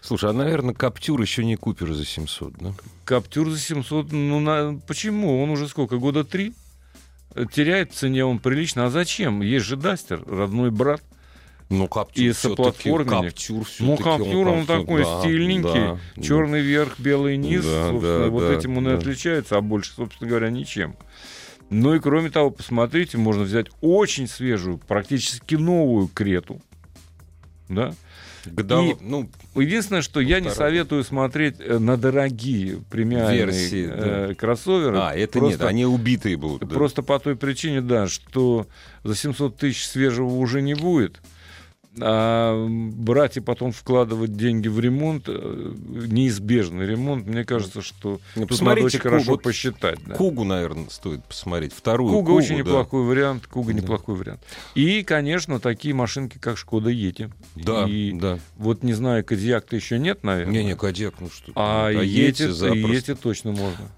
Слушай, 0.00 0.30
а, 0.30 0.32
наверное, 0.32 0.74
Каптюр 0.74 1.20
еще 1.20 1.44
не 1.44 1.56
Купер 1.56 1.92
за 1.92 2.04
700, 2.04 2.54
да? 2.58 2.72
Каптюр 3.04 3.50
за 3.50 3.58
700, 3.58 4.10
ну, 4.12 4.40
на... 4.40 4.80
почему? 4.86 5.42
Он 5.42 5.50
уже 5.50 5.68
сколько, 5.68 5.98
года 5.98 6.24
три? 6.24 6.54
Теряет 7.52 7.92
в 7.92 7.94
цене 7.94 8.24
он 8.24 8.40
прилично. 8.40 8.86
А 8.86 8.90
зачем? 8.90 9.42
Есть 9.42 9.66
же 9.66 9.76
Дастер, 9.76 10.24
родной 10.26 10.70
брат. 10.70 11.02
Ну, 11.70 11.86
Каптюр 11.86 12.26
и 12.26 12.32
соплатформенник. 12.32 13.32
Каптюр 13.32 13.66
ну, 13.78 13.96
Каптюр, 13.96 14.48
он, 14.48 14.58
он 14.58 14.66
такой 14.66 15.04
да, 15.04 15.20
стильненький. 15.20 15.98
Да, 16.16 16.20
черный 16.20 16.62
да. 16.62 16.66
верх, 16.66 16.98
белый 16.98 17.36
низ. 17.36 17.64
Да, 17.64 17.90
собственно, 17.90 18.24
да, 18.24 18.28
вот 18.28 18.40
да, 18.40 18.54
этим 18.54 18.76
он 18.76 18.84
да. 18.84 18.90
и 18.90 18.94
отличается, 18.94 19.56
а 19.56 19.60
больше, 19.60 19.92
собственно 19.94 20.28
говоря, 20.28 20.50
ничем. 20.50 20.96
Ну 21.70 21.94
и 21.94 22.00
кроме 22.00 22.30
того, 22.30 22.50
посмотрите, 22.50 23.18
можно 23.18 23.44
взять 23.44 23.68
очень 23.80 24.26
свежую, 24.26 24.78
практически 24.78 25.54
новую 25.54 26.08
крету. 26.08 26.60
Да? 27.68 27.94
Годов... 28.46 29.00
И, 29.00 29.04
ну, 29.04 29.30
единственное, 29.54 30.02
что 30.02 30.18
я 30.18 30.40
не 30.40 30.50
советую 30.50 31.04
смотреть 31.04 31.56
э, 31.60 31.78
на 31.78 31.96
дорогие 31.96 32.82
премиальные 32.90 33.44
Версии, 33.44 33.88
э, 33.88 34.28
да. 34.28 34.34
кроссоверы. 34.34 34.98
А, 34.98 35.14
это 35.14 35.38
просто, 35.38 35.58
нет, 35.60 35.68
они 35.68 35.86
убитые 35.86 36.36
будут. 36.36 36.68
Да. 36.68 36.74
Просто 36.74 37.02
по 37.04 37.16
той 37.20 37.36
причине, 37.36 37.80
да, 37.80 38.08
что 38.08 38.66
за 39.04 39.14
700 39.14 39.56
тысяч 39.56 39.86
свежего 39.86 40.34
уже 40.34 40.62
не 40.62 40.74
будет 40.74 41.20
а 41.98 42.66
брать 42.68 43.36
и 43.36 43.40
потом 43.40 43.72
вкладывать 43.72 44.36
деньги 44.36 44.68
в 44.68 44.78
ремонт, 44.78 45.24
э, 45.26 45.74
неизбежный 45.88 46.86
ремонт, 46.86 47.26
мне 47.26 47.44
кажется, 47.44 47.82
что 47.82 48.20
ну, 48.36 48.46
тут 48.46 48.60
надо 48.60 48.82
очень 48.82 49.00
Кугу, 49.00 49.10
хорошо 49.10 49.36
посчитать. 49.36 49.98
Да. 50.06 50.14
Кугу, 50.14 50.44
наверное, 50.44 50.88
стоит 50.88 51.24
посмотреть. 51.24 51.72
Вторую 51.72 52.12
Куга 52.12 52.26
Кугу, 52.26 52.38
очень 52.38 52.56
да. 52.56 52.62
неплохой 52.62 53.04
вариант. 53.04 53.46
Куга 53.48 53.72
да. 53.72 53.80
неплохой 53.80 54.14
вариант. 54.14 54.40
И, 54.76 55.02
конечно, 55.02 55.58
такие 55.58 55.92
машинки, 55.94 56.38
как 56.38 56.58
Шкода 56.58 56.90
Ети. 56.90 57.30
Да, 57.56 57.86
и 57.88 58.12
да. 58.12 58.38
Вот 58.56 58.84
не 58.84 58.92
знаю, 58.92 59.24
Кодиак-то 59.24 59.74
еще 59.74 59.98
нет, 59.98 60.22
наверное. 60.22 60.52
Не-не, 60.52 60.76
Кодиак, 60.76 61.14
ну 61.18 61.28
что 61.28 61.50
А, 61.56 61.88
а 61.88 61.90
Ети, 61.90 62.42
Ети 62.42 63.14
точно 63.14 63.50
можно. 63.50 63.88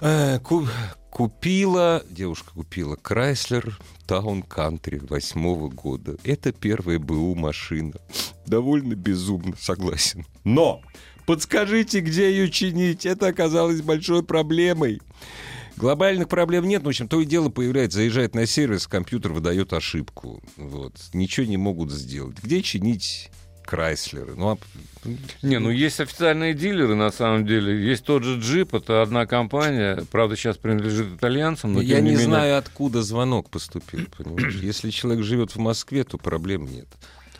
Э, 0.00 0.38
купила, 1.16 2.04
девушка 2.10 2.50
купила 2.52 2.94
Крайслер 2.96 3.78
Таун 4.06 4.42
Кантри 4.42 4.98
восьмого 4.98 5.70
года. 5.70 6.18
Это 6.24 6.52
первая 6.52 6.98
БУ 6.98 7.34
машина. 7.34 7.94
Довольно 8.46 8.94
безумно, 8.96 9.54
согласен. 9.58 10.26
Но 10.44 10.82
подскажите, 11.24 12.00
где 12.00 12.28
ее 12.30 12.50
чинить? 12.50 13.06
Это 13.06 13.28
оказалось 13.28 13.80
большой 13.80 14.24
проблемой. 14.24 15.00
Глобальных 15.78 16.28
проблем 16.28 16.68
нет, 16.68 16.82
но, 16.82 16.88
в 16.88 16.90
общем, 16.90 17.08
то 17.08 17.18
и 17.18 17.24
дело 17.24 17.48
появляется, 17.48 17.96
заезжает 17.96 18.34
на 18.34 18.44
сервис, 18.44 18.86
компьютер 18.86 19.32
выдает 19.32 19.72
ошибку. 19.72 20.42
Вот. 20.58 21.00
Ничего 21.14 21.46
не 21.46 21.56
могут 21.56 21.92
сделать. 21.92 22.36
Где 22.42 22.60
чинить 22.60 23.30
Крайслеры. 23.66 24.34
Ну, 24.36 24.50
а... 24.50 24.58
Не, 25.42 25.58
ну 25.58 25.70
есть 25.70 26.00
официальные 26.00 26.54
дилеры, 26.54 26.94
на 26.94 27.10
самом 27.10 27.46
деле. 27.46 27.86
Есть 27.86 28.04
тот 28.04 28.24
же 28.24 28.40
джип, 28.40 28.74
это 28.74 29.02
одна 29.02 29.26
компания, 29.26 30.04
правда, 30.10 30.36
сейчас 30.36 30.56
принадлежит 30.56 31.16
итальянцам. 31.16 31.74
Но 31.74 31.80
Я 31.80 32.00
не, 32.00 32.10
не 32.10 32.16
знаю, 32.16 32.58
откуда 32.58 33.02
звонок 33.02 33.50
поступил, 33.50 34.06
понимаешь? 34.16 34.56
Если 34.56 34.90
человек 34.90 35.24
живет 35.24 35.52
в 35.52 35.58
Москве, 35.58 36.04
то 36.04 36.18
проблем 36.18 36.66
нет. 36.66 36.88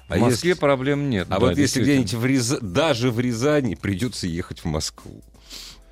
А 0.08 0.16
в 0.16 0.20
Москве 0.20 0.50
если... 0.50 0.60
проблем 0.60 1.10
нет. 1.10 1.26
А 1.30 1.40
да, 1.40 1.46
вот 1.46 1.58
если 1.58 1.82
где-нибудь 1.82 2.14
в 2.14 2.24
Рязани, 2.24 2.60
даже 2.62 3.10
в 3.10 3.18
Рязани 3.18 3.74
придется 3.74 4.26
ехать 4.26 4.60
в 4.60 4.66
Москву. 4.66 5.22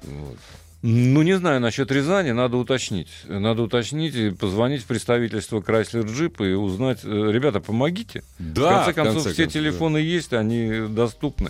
Вот. 0.02 0.38
Ну, 0.86 1.22
не 1.22 1.38
знаю, 1.38 1.62
насчет 1.62 1.90
Рязани 1.90 2.32
надо 2.32 2.58
уточнить. 2.58 3.08
Надо 3.26 3.62
уточнить 3.62 4.14
и 4.14 4.28
позвонить 4.28 4.82
в 4.82 4.84
представительство 4.84 5.60
Chrysler 5.60 6.04
Jeep 6.04 6.46
и 6.46 6.52
узнать, 6.52 6.98
э, 7.04 7.30
ребята, 7.32 7.60
помогите. 7.60 8.22
Да, 8.38 8.82
в 8.82 8.84
конце 8.84 8.92
концов, 8.92 9.14
конце 9.14 9.32
все 9.32 9.42
концов, 9.44 9.52
телефоны 9.62 10.00
да. 10.00 10.04
есть, 10.04 10.34
они 10.34 10.88
доступны. 10.90 11.48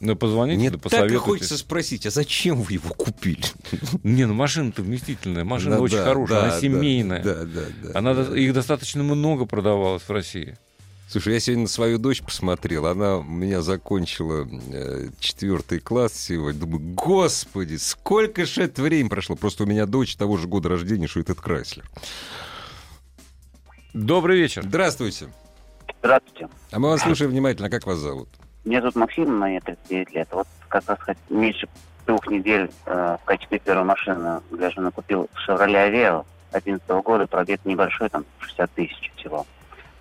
Но 0.00 0.14
позвоните, 0.14 0.58
Мне 0.58 0.70
да 0.70 0.76
посоветуйте. 0.76 1.14
так 1.14 1.24
хочется 1.24 1.56
спросить, 1.56 2.04
а 2.04 2.10
зачем 2.10 2.60
вы 2.60 2.74
его 2.74 2.90
купили? 2.90 3.40
Не, 4.02 4.26
ну 4.26 4.34
машина-то 4.34 4.82
вместительная, 4.82 5.44
машина 5.44 5.80
очень 5.80 5.96
да, 5.96 6.04
хорошая, 6.04 6.40
да, 6.40 6.46
она 6.48 6.60
семейная. 6.60 7.22
Да, 7.22 7.34
да, 7.46 7.62
да, 7.82 7.98
она, 7.98 8.12
да. 8.12 8.38
Их 8.38 8.52
достаточно 8.52 9.02
много 9.02 9.46
продавалось 9.46 10.02
в 10.02 10.10
России. 10.10 10.58
Слушай, 11.08 11.34
я 11.34 11.40
сегодня 11.40 11.62
на 11.62 11.68
свою 11.68 11.98
дочь 11.98 12.20
посмотрел. 12.20 12.86
Она 12.86 13.18
у 13.18 13.22
меня 13.22 13.62
закончила 13.62 14.44
э, 14.72 15.06
четвертый 15.20 15.78
класс 15.78 16.14
сегодня. 16.14 16.60
Думаю, 16.60 16.80
господи, 16.94 17.76
сколько 17.76 18.44
же 18.44 18.64
это 18.64 18.82
время 18.82 19.08
прошло. 19.08 19.36
Просто 19.36 19.62
у 19.62 19.66
меня 19.66 19.86
дочь 19.86 20.16
того 20.16 20.36
же 20.36 20.48
года 20.48 20.68
рождения, 20.68 21.06
что 21.06 21.20
этот 21.20 21.40
Крайслер. 21.40 21.84
Добрый 23.94 24.36
вечер. 24.36 24.64
Здравствуйте. 24.64 25.28
Здравствуйте. 26.00 26.48
А 26.72 26.78
мы 26.80 26.88
вас 26.88 27.02
слушаем 27.02 27.30
внимательно. 27.30 27.70
Как 27.70 27.86
вас 27.86 27.98
зовут? 27.98 28.28
Меня 28.64 28.80
зовут 28.80 28.96
Максим, 28.96 29.38
мне 29.38 29.60
39 29.60 30.12
лет. 30.12 30.28
Вот 30.32 30.48
как 30.66 30.82
раз 30.88 31.16
меньше 31.30 31.68
двух 32.04 32.26
недель 32.26 32.68
э, 32.84 33.16
в 33.22 33.24
качестве 33.24 33.60
первой 33.60 33.84
машины 33.84 34.40
для 34.50 34.70
жены 34.70 34.90
купил 34.90 35.30
Chevrolet 35.46 35.88
Aveo 35.88 36.26
2011 36.50 36.88
года. 37.04 37.28
Пробег 37.28 37.60
небольшой, 37.64 38.08
там 38.08 38.24
60 38.40 38.70
тысяч 38.72 39.12
всего 39.14 39.46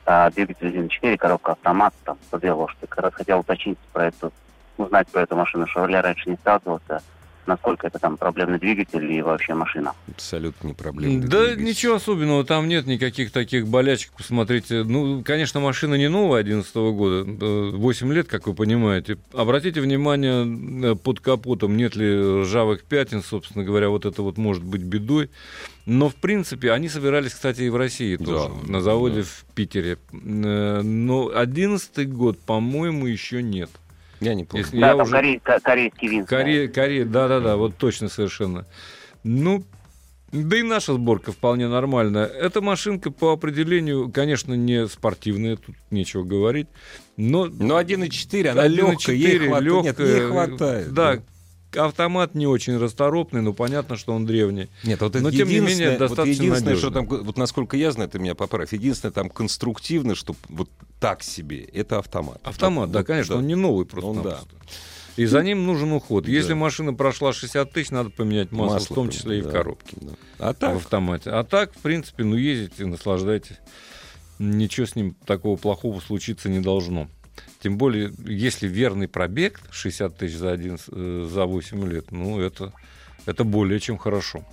а, 0.06 0.30
двигатель 0.30 0.68
1.4, 0.68 1.18
коробка 1.18 1.54
автомат, 1.54 1.94
там, 2.04 2.18
102 2.28 2.54
лошади. 2.54 2.86
Как 2.88 3.04
раз 3.04 3.14
хотел 3.14 3.40
уточнить 3.40 3.78
про 3.92 4.06
эту, 4.06 4.32
узнать 4.78 5.08
про 5.08 5.22
эту 5.22 5.36
машину. 5.36 5.68
Шевроле 5.68 6.00
раньше 6.00 6.30
не 6.30 6.36
сталкивался. 6.36 7.02
Насколько 7.48 7.88
это 7.88 8.00
там 8.00 8.18
проблемный 8.18 8.60
двигатель 8.60 9.12
и 9.12 9.22
вообще 9.22 9.54
машина. 9.54 9.94
Абсолютно 10.08 10.68
не 10.68 10.74
проблема. 10.74 11.24
Да 11.28 11.56
ничего 11.56 11.96
особенного, 11.96 12.44
там 12.44 12.68
нет 12.68 12.86
никаких 12.88 13.32
таких 13.32 13.68
болячек. 13.68 14.12
Посмотрите, 14.18 14.84
ну, 14.84 15.24
конечно, 15.24 15.60
машина 15.60 15.96
не 15.96 16.10
новая 16.10 16.44
2011 16.44 16.76
года, 16.96 17.78
8 17.78 18.14
лет, 18.14 18.28
как 18.28 18.48
вы 18.48 18.54
понимаете. 18.54 19.18
Обратите 19.34 19.82
внимание, 19.82 20.92
э, 20.92 20.96
под 20.96 21.20
капотом 21.20 21.78
нет 21.78 21.96
ли 21.96 22.42
ржавых 22.42 22.84
пятен, 22.84 23.22
собственно 23.22 23.64
говоря, 23.64 23.90
вот 23.90 24.06
это 24.06 24.22
вот 24.22 24.38
может 24.38 24.64
быть 24.64 24.82
бедой. 24.82 25.30
Но, 25.86 26.10
в 26.10 26.16
принципе, 26.16 26.72
они 26.72 26.90
собирались, 26.90 27.34
кстати, 27.34 27.62
и 27.62 27.70
в 27.70 27.76
России 27.76 28.16
тоже, 28.18 28.50
Да, 28.50 28.72
на 28.72 28.82
заводе 28.82 29.22
да. 29.22 29.28
в 29.28 29.46
Питере. 29.54 29.98
Э, 30.12 30.82
Но 30.82 31.30
2011 31.30 32.12
год, 32.12 32.40
по-моему, 32.40 33.06
еще 33.06 33.44
нет. 33.44 33.70
Я 34.20 34.34
не 34.34 34.44
помню. 34.46 34.66
Если 34.66 34.80
да, 34.80 34.88
я 34.88 34.94
там 34.94 35.02
уже... 35.02 35.16
корей- 35.16 35.40
ко- 35.44 35.60
корейский 35.60 36.08
винт. 36.08 36.28
Корея, 36.30 36.68
Корея, 36.68 37.06
да-да-да, 37.06 37.58
вот 37.58 37.76
точно 37.78 38.10
совершенно. 38.10 38.66
Ну, 39.24 39.64
да 40.32 40.58
и 40.58 40.64
наша 40.64 40.94
сборка 40.94 41.32
вполне 41.32 41.68
нормальная. 41.68 42.26
Эта 42.26 42.62
машинка 42.62 43.12
по 43.12 43.32
определению, 43.32 44.12
конечно, 44.12 44.54
не 44.54 44.88
спортивная, 44.88 45.58
тут 45.58 45.76
нечего 45.92 46.24
говорить, 46.24 46.68
но 47.18 47.46
Но 47.46 47.80
1.4, 47.80 48.48
она 48.50 48.66
1.4 48.68 48.70
легкая, 48.70 49.16
ей 49.16 49.40
хватает. 49.40 49.64
Нет, 49.64 50.00
лёгкая, 50.00 50.08
ей 50.08 50.28
хватает. 50.28 50.94
Да, 50.94 51.20
автомат 51.78 52.36
не 52.36 52.48
очень 52.48 52.78
расторопный, 52.78 53.42
но 53.42 53.54
понятно, 53.54 53.98
что 53.98 54.14
он 54.14 54.26
древний. 54.26 54.70
Нет, 54.84 55.02
вот 55.02 55.14
Но, 55.16 55.30
это 55.30 55.38
тем 55.38 55.48
не 55.48 55.56
менее, 55.56 55.64
единственное, 55.64 55.92
вот 55.92 56.00
достаточно 56.00 56.44
единственное, 56.44 56.76
что 56.78 56.90
надёжно. 56.90 57.10
там, 57.18 57.26
вот 57.26 57.38
насколько 57.38 57.78
я 57.78 57.92
знаю, 57.92 58.10
ты 58.10 58.20
меня 58.20 58.36
поправь, 58.36 58.74
единственное 58.74 59.12
там 59.14 59.30
конструктивно, 59.30 60.16
что 60.16 60.36
вот 60.50 60.70
так 61.06 61.22
себе, 61.22 61.62
это 61.66 62.00
автомат. 62.00 62.40
Автомат, 62.44 62.90
да, 62.90 63.00
вот, 63.00 63.08
конечно, 63.08 63.36
да. 63.36 63.40
он 63.40 63.46
не 63.46 63.54
новый 63.54 63.86
просто. 63.86 64.10
Он, 64.10 64.24
да. 64.24 64.40
И 65.18 65.26
за 65.26 65.44
ним 65.44 65.64
нужен 65.68 65.92
уход. 65.92 66.28
Если 66.28 66.50
Да. 66.50 66.56
машина 66.56 66.96
прошла 66.96 67.32
60 67.32 67.72
тысяч, 67.72 67.92
надо 67.92 68.10
поменять 68.10 68.52
масло, 68.52 68.80
в 68.80 68.88
том 68.88 69.12
числе 69.12 69.38
и 69.38 69.42
в 69.42 69.46
да, 69.46 69.52
коробке. 69.52 69.98
да. 70.02 70.14
А 70.40 70.54
в 70.54 70.56
так, 70.56 70.76
автомате. 70.78 71.30
А 71.30 71.44
так, 71.44 71.76
в 71.76 71.78
принципе, 71.78 72.24
ну 72.24 72.36
ездите, 72.36 72.88
наслаждайтесь. 72.88 73.58
Ничего 74.40 74.88
с 74.88 74.96
ним 74.96 75.16
такого 75.28 75.58
плохого 75.58 76.00
случиться 76.00 76.50
не 76.50 76.60
должно. 76.60 77.08
Тем 77.62 77.78
более, 77.78 78.12
если 78.26 78.68
верный 78.68 79.08
пробег 79.08 79.62
60 79.70 80.18
тысяч 80.18 80.38
за, 80.38 80.54
один, 80.54 80.80
э, 80.92 81.28
за 81.32 81.46
8 81.46 81.88
лет, 81.88 82.12
ну 82.12 82.40
это, 82.40 82.74
это 83.28 83.44
более 83.44 83.80
чем 83.80 84.00
хорошо. 84.00 84.44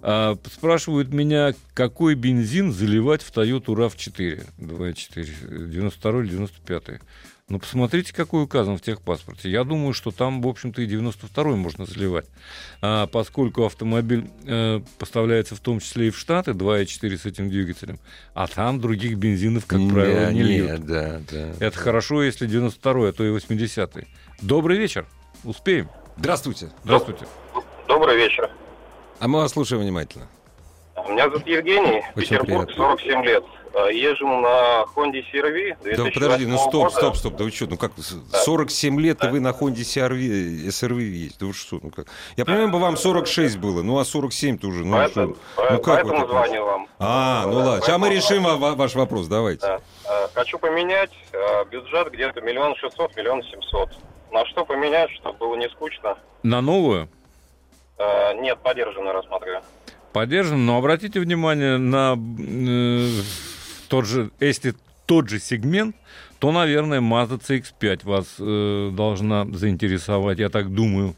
А, 0.00 0.36
спрашивают 0.52 1.12
меня, 1.12 1.54
какой 1.74 2.14
бензин 2.14 2.72
заливать 2.72 3.22
в 3.22 3.32
Toyota 3.32 3.66
RAV4 3.66 4.46
2.4, 4.58 5.68
92 5.68 6.20
или 6.20 6.28
95 6.28 7.00
Ну, 7.48 7.58
посмотрите, 7.58 8.14
какой 8.14 8.44
указан 8.44 8.76
в 8.76 8.80
техпаспорте. 8.80 9.50
Я 9.50 9.64
думаю, 9.64 9.94
что 9.94 10.12
там, 10.12 10.40
в 10.40 10.46
общем-то, 10.46 10.82
и 10.82 10.86
92 10.86 11.44
можно 11.56 11.84
заливать. 11.84 12.26
А 12.80 13.06
поскольку 13.08 13.64
автомобиль 13.64 14.30
э, 14.44 14.80
поставляется 14.98 15.56
в 15.56 15.60
том 15.60 15.80
числе 15.80 16.08
и 16.08 16.10
в 16.10 16.18
Штаты, 16.18 16.52
2.4 16.52 17.16
с 17.16 17.26
этим 17.26 17.50
двигателем, 17.50 17.98
а 18.34 18.46
там 18.46 18.80
других 18.80 19.18
бензинов, 19.18 19.66
как 19.66 19.80
правило, 19.90 20.30
не 20.30 20.38
не, 20.40 20.42
льют. 20.44 20.84
да, 20.84 21.20
да. 21.30 21.54
Это 21.58 21.76
хорошо, 21.76 22.22
если 22.22 22.46
92 22.46 23.08
а 23.08 23.12
то 23.12 23.24
и 23.24 23.30
80 23.30 24.06
Добрый 24.42 24.78
вечер. 24.78 25.06
Успеем. 25.42 25.88
Здравствуйте. 26.16 26.70
Здравствуйте. 26.84 27.26
Добрый 27.88 28.16
вечер. 28.16 28.48
А 29.20 29.28
мы 29.28 29.40
вас 29.40 29.52
слушаем 29.52 29.82
внимательно. 29.82 30.26
Меня 31.08 31.24
зовут 31.30 31.46
Евгений, 31.46 32.02
Очень 32.16 32.38
Петербург, 32.38 32.66
приятно. 32.66 32.96
47 32.96 33.24
лет. 33.24 33.44
Э, 33.74 33.92
Езжу 33.92 34.26
на 34.26 34.84
Honda 34.96 35.22
CR-V 35.32 35.76
Да 35.96 36.04
подожди, 36.12 36.46
ну 36.46 36.56
2008 36.56 36.58
стоп, 36.58 36.72
года. 36.82 36.90
стоп, 36.90 37.16
стоп, 37.16 37.36
да 37.36 37.44
вы 37.44 37.50
что, 37.50 37.66
ну 37.66 37.76
как, 37.76 37.92
47 37.98 39.00
лет, 39.00 39.22
и 39.24 39.28
вы 39.28 39.40
на 39.40 39.48
Honda 39.50 39.74
CR-V, 39.76 40.68
SRV 40.68 41.00
есть, 41.00 41.38
да 41.38 41.46
вы 41.46 41.52
что, 41.54 41.78
ну 41.82 41.90
как? 41.90 42.06
Я 42.36 42.44
понимаю, 42.44 42.70
бы 42.70 42.78
вам 42.78 42.96
46 42.96 43.58
было, 43.58 43.82
ну 43.82 43.98
а 43.98 44.02
47-то 44.02 44.66
уже, 44.68 44.84
ну 44.84 44.96
Поэтому, 44.96 45.34
что? 45.54 45.70
Ну 45.70 45.78
как 45.82 45.84
поэтому 46.02 46.20
так? 46.20 46.28
звоню 46.30 46.64
вам. 46.64 46.88
А, 46.98 47.44
ну 47.46 47.56
ладно, 47.58 47.80
сейчас 47.82 47.98
мы 47.98 48.08
решим 48.10 48.42
ва- 48.42 48.56
ва- 48.56 48.74
ваш 48.74 48.94
вопрос, 48.94 49.26
давайте. 49.28 49.60
Да. 49.66 49.80
Э, 50.06 50.28
Хочу 50.34 50.58
поменять 50.58 51.10
э, 51.32 51.64
бюджет 51.70 52.10
где-то 52.10 52.40
миллион 52.40 52.74
шестьсот, 52.76 53.14
миллион 53.16 53.42
семьсот. 53.44 53.90
На 54.32 54.44
что 54.46 54.64
поменять, 54.64 55.10
чтобы 55.20 55.38
было 55.38 55.54
не 55.56 55.68
скучно? 55.68 56.16
На 56.42 56.60
новую? 56.60 57.08
Э, 57.98 58.34
Нет, 58.40 58.58
подержанную 58.62 59.12
рассматриваю. 59.12 59.62
Поддержим, 60.12 60.64
но 60.64 60.78
обратите 60.78 61.20
внимание 61.20 61.76
на 61.78 62.16
э, 62.16 63.08
тот 63.88 64.06
же, 64.06 64.30
если 64.40 64.74
тот 65.06 65.28
же 65.28 65.38
сегмент, 65.38 65.96
то, 66.38 66.52
наверное, 66.52 67.00
Mazda 67.00 67.40
CX-5 67.40 68.00
вас 68.04 68.36
э, 68.38 68.90
должна 68.92 69.44
заинтересовать, 69.46 70.38
я 70.38 70.48
так 70.48 70.72
думаю. 70.72 71.14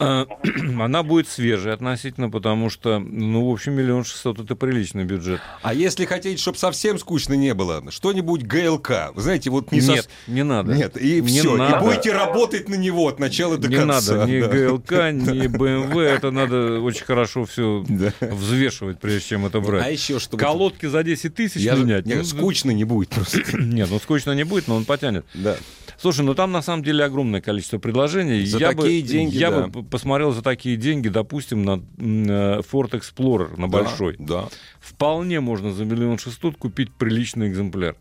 Э, 0.00 0.26
Она 0.80 1.02
будет 1.02 1.28
свежей 1.28 1.72
относительно, 1.72 2.28
потому 2.28 2.68
что, 2.68 2.98
ну, 2.98 3.48
в 3.48 3.52
общем, 3.52 3.74
миллион 3.74 4.04
шестьсот 4.04 4.40
это 4.40 4.56
приличный 4.56 5.04
бюджет. 5.04 5.40
А 5.62 5.72
если 5.72 6.04
хотите, 6.04 6.36
чтобы 6.36 6.58
совсем 6.58 6.98
скучно 6.98 7.34
не 7.34 7.54
было, 7.54 7.82
что-нибудь 7.90 8.42
ГЛК, 8.42 9.12
вы 9.14 9.22
знаете, 9.22 9.50
вот 9.50 9.70
не 9.70 9.78
Нет, 9.80 10.06
сос- 10.06 10.08
не 10.26 10.42
надо. 10.42 10.74
Нет, 10.74 10.96
и 11.00 11.20
Не 11.20 11.28
все. 11.28 11.54
И 11.54 11.58
надо. 11.58 11.84
будете 11.86 12.12
работать 12.12 12.68
на 12.68 12.74
него 12.74 13.06
от 13.08 13.20
начала 13.20 13.56
до 13.56 13.68
не 13.68 13.76
конца. 13.76 14.16
надо 14.16 14.30
ни 14.30 14.40
да. 14.40 14.48
ГЛК, 14.48 14.90
ни 15.12 15.46
БМВ, 15.46 15.96
это 15.96 16.30
надо 16.32 16.80
очень 16.80 17.04
хорошо 17.04 17.44
все 17.44 17.84
Да. 17.88 18.12
взвешивать, 18.20 18.98
прежде 18.98 19.28
чем 19.28 19.46
это 19.46 19.60
брать. 19.60 19.86
А 19.86 19.90
еще 19.90 20.18
что? 20.18 20.36
Колодки 20.36 20.86
за 20.86 21.02
10 21.04 21.34
тысяч 21.34 21.60
Я 21.60 21.76
же- 21.76 21.84
менять. 21.84 22.04
Нет, 22.06 22.18
ну, 22.18 22.24
скучно 22.24 22.72
не 22.72 22.84
будет 22.84 23.10
просто. 23.10 23.40
Нет, 23.58 23.88
ну 23.90 23.98
скучно 24.00 24.32
не 24.32 24.44
будет, 24.44 24.66
но 24.66 24.74
он 24.76 24.84
потянет. 24.84 25.24
Да. 25.34 25.56
Слушай, 26.04 26.20
ну 26.26 26.34
там 26.34 26.52
на 26.52 26.60
самом 26.60 26.82
деле 26.84 27.02
огромное 27.02 27.40
количество 27.40 27.78
предложений. 27.78 28.44
За 28.44 28.58
я 28.58 28.72
такие 28.74 29.00
бы, 29.00 29.08
деньги, 29.08 29.38
Я 29.38 29.50
да. 29.50 29.68
бы 29.68 29.82
посмотрел 29.82 30.32
за 30.32 30.42
такие 30.42 30.76
деньги, 30.76 31.08
допустим, 31.08 31.64
на 31.64 31.72
м, 31.72 31.84
э, 31.96 32.60
Ford 32.60 32.90
Explorer, 32.90 33.58
на 33.58 33.68
большой. 33.68 34.14
Да. 34.18 34.48
Вполне 34.80 35.40
можно 35.40 35.72
за 35.72 35.86
миллион 35.86 36.18
шестьсот 36.18 36.56
купить 36.58 36.92
приличный 36.92 37.48
экземпляр. 37.48 37.96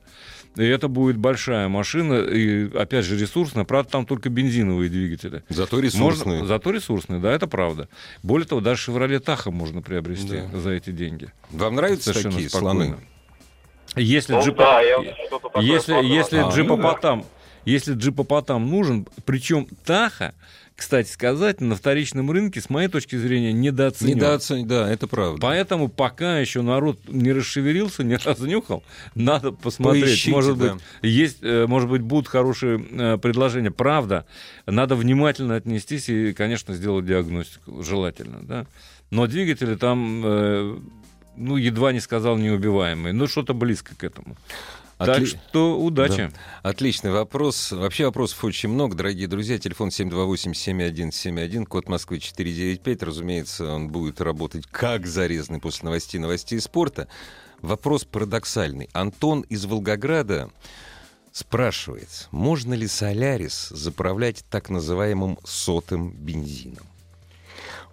И 0.58 0.66
это 0.66 0.90
будет 0.90 1.16
большая 1.16 1.70
машина, 1.70 2.16
и 2.16 2.70
опять 2.78 3.06
же 3.06 3.18
ресурсная, 3.18 3.64
правда, 3.64 3.92
там 3.92 4.06
только 4.06 4.28
бензиновые 4.30 4.90
двигатели. 4.90 5.44
Зато 5.48 5.78
Можно, 5.78 5.86
ресурсные. 5.88 6.46
зато 6.46 6.72
ресурсные, 6.72 7.22
да, 7.22 7.32
это 7.32 7.48
правда. 7.48 7.88
Более 8.22 8.46
того, 8.46 8.60
даже 8.60 8.92
Chevrolet 8.92 9.24
Tahoe 9.24 9.52
можно 9.52 9.82
приобрести 9.82 10.42
Да. 10.52 10.60
за 10.60 10.72
эти 10.72 10.90
деньги. 10.90 11.30
Вам 11.52 11.76
нравятся 11.76 12.10
Совершенно 12.12 12.34
такие 12.34 12.50
спокойно. 12.50 12.84
слоны? 12.86 12.98
Если 13.96 14.34
Ну 14.34 14.42
джипа- 14.42 14.58
да, 14.58 14.82
я 14.82 14.98
если, 15.62 16.06
если 16.06 16.38
А, 16.40 16.48
ну 16.48 16.52
джипопотам, 16.52 17.24
если 17.66 17.94
джипопотам 17.94 18.70
нужен, 18.70 19.08
причем 19.26 19.68
Таха, 19.86 20.34
кстати 20.76 21.10
сказать, 21.10 21.62
на 21.62 21.76
вторичном 21.76 22.32
рынке, 22.32 22.60
с 22.60 22.70
моей 22.70 22.88
точки 22.88 23.16
зрения, 23.16 23.54
недооценен. 23.54 24.16
Недооценить, 24.16 24.68
да, 24.68 24.92
это 24.92 25.08
правда. 25.08 25.40
Поэтому 25.40 25.88
пока 25.88 26.40
еще 26.40 26.62
народ 26.62 27.00
не 27.08 27.32
расшевелился, 27.32 28.04
не 28.04 28.16
разнюхал, 28.26 28.84
надо 29.16 29.52
посмотреть. 29.52 30.06
Поищите, 30.06 30.32
может 30.32 30.58
да. 30.58 30.74
быть, 30.74 30.84
есть, 31.02 31.38
э, 31.42 31.68
может 31.68 31.90
быть, 31.90 32.02
будут 32.02 32.28
хорошие 32.28 32.84
э, 32.90 33.18
предложения. 33.18 33.72
Правда, 33.72 34.26
надо 34.66 34.96
внимательно 34.96 35.56
отнестись 35.56 36.10
и, 36.10 36.34
конечно, 36.34 36.74
сделать 36.74 37.06
диагностику, 37.06 37.84
желательно, 37.84 38.40
да. 38.42 38.66
Но 39.12 39.28
двигатели 39.28 39.76
там, 39.76 40.22
э, 40.26 40.80
ну, 41.38 41.56
едва 41.56 41.94
не 41.94 42.00
сказал 42.00 42.38
неубиваемые, 42.38 43.14
ну, 43.14 43.28
что-то 43.28 43.54
близко 43.54 43.96
к 43.96 44.04
этому. 44.04 44.36
Так 44.98 45.18
Отли- 45.20 45.26
что 45.26 45.80
удачи. 45.80 46.32
Да. 46.62 46.70
Отличный 46.70 47.12
вопрос. 47.12 47.72
Вообще 47.72 48.06
вопросов 48.06 48.44
очень 48.44 48.70
много, 48.70 48.96
дорогие 48.96 49.28
друзья. 49.28 49.58
Телефон 49.58 49.90
728-7171, 49.90 51.66
код 51.66 51.90
Москвы 51.90 52.20
495. 52.20 53.04
Разумеется, 53.04 53.66
он 53.72 53.90
будет 53.90 54.22
работать 54.22 54.66
как 54.68 55.06
зарезанный 55.08 55.60
после 55.60 55.86
новостей 55.86 56.20
новостей 56.20 56.60
спорта. 56.62 57.08
Вопрос 57.62 58.06
парадоксальный. 58.06 58.90
Антон 58.94 59.42
из 59.42 59.66
Волгограда 59.66 60.50
спрашивает, 61.32 62.28
можно 62.32 62.74
ли 62.74 62.88
Солярис 62.88 63.70
заправлять 63.70 64.44
так 64.50 64.70
называемым 64.70 65.40
сотым 65.44 66.12
бензином? 66.12 66.86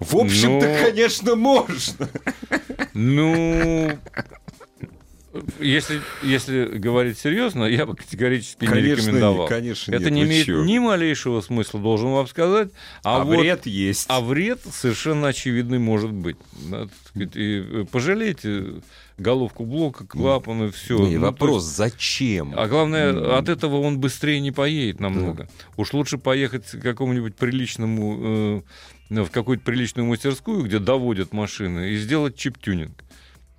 В 0.01 0.17
общем-то, 0.17 0.67
Ну- 0.67 0.85
конечно, 0.85 1.35
можно. 1.37 2.09
Ну, 2.95 3.99
если, 5.61 6.01
если 6.23 6.65
говорить 6.65 7.19
серьезно, 7.19 7.65
я 7.65 7.87
бы 7.87 7.95
категорически 7.95 8.63
не 8.65 8.69
Конечно, 8.69 9.03
рекомендовал. 9.07 9.47
конечно, 9.47 9.95
Это 9.95 10.05
нет, 10.11 10.13
не 10.13 10.23
имеет 10.25 10.47
чё? 10.47 10.65
ни 10.65 10.79
малейшего 10.79 11.41
смысла, 11.41 11.81
должен 11.81 12.11
вам 12.11 12.27
сказать. 12.27 12.71
А, 13.05 13.21
А, 13.21 13.25
вот, 13.25 13.39
вред 13.39 13.67
есть. 13.67 14.07
а 14.09 14.21
вред 14.21 14.61
совершенно 14.73 15.29
очевидный 15.29 15.79
может 15.79 16.11
быть. 16.11 16.37
Да, 16.69 16.89
и 17.15 17.65
э, 17.65 17.85
пожалейте 17.91 18.83
головку 19.19 19.65
блока, 19.67 20.07
клапаны, 20.07 20.71
все. 20.71 20.99
Не, 21.07 21.19
вопрос, 21.19 21.63
зачем? 21.65 22.55
А 22.57 22.67
главное, 22.67 23.11
М. 23.13 23.35
от 23.35 23.49
этого 23.49 23.77
он 23.81 24.01
быстрее 24.01 24.41
не 24.41 24.51
поедет 24.51 24.99
намного. 24.99 25.49
Уж 25.77 25.93
лучше 25.93 26.19
поехать 26.19 26.67
к 26.71 26.81
какому-нибудь 26.81 27.37
приличному, 27.37 28.63
э, 29.11 29.23
в 29.23 29.31
какую-то 29.31 29.63
приличную 29.65 30.07
мастерскую, 30.07 30.65
где 30.65 30.79
доводят 30.79 31.33
машины, 31.33 31.91
и 31.91 31.97
сделать 31.99 32.37
чип-тюнинг. 32.37 32.93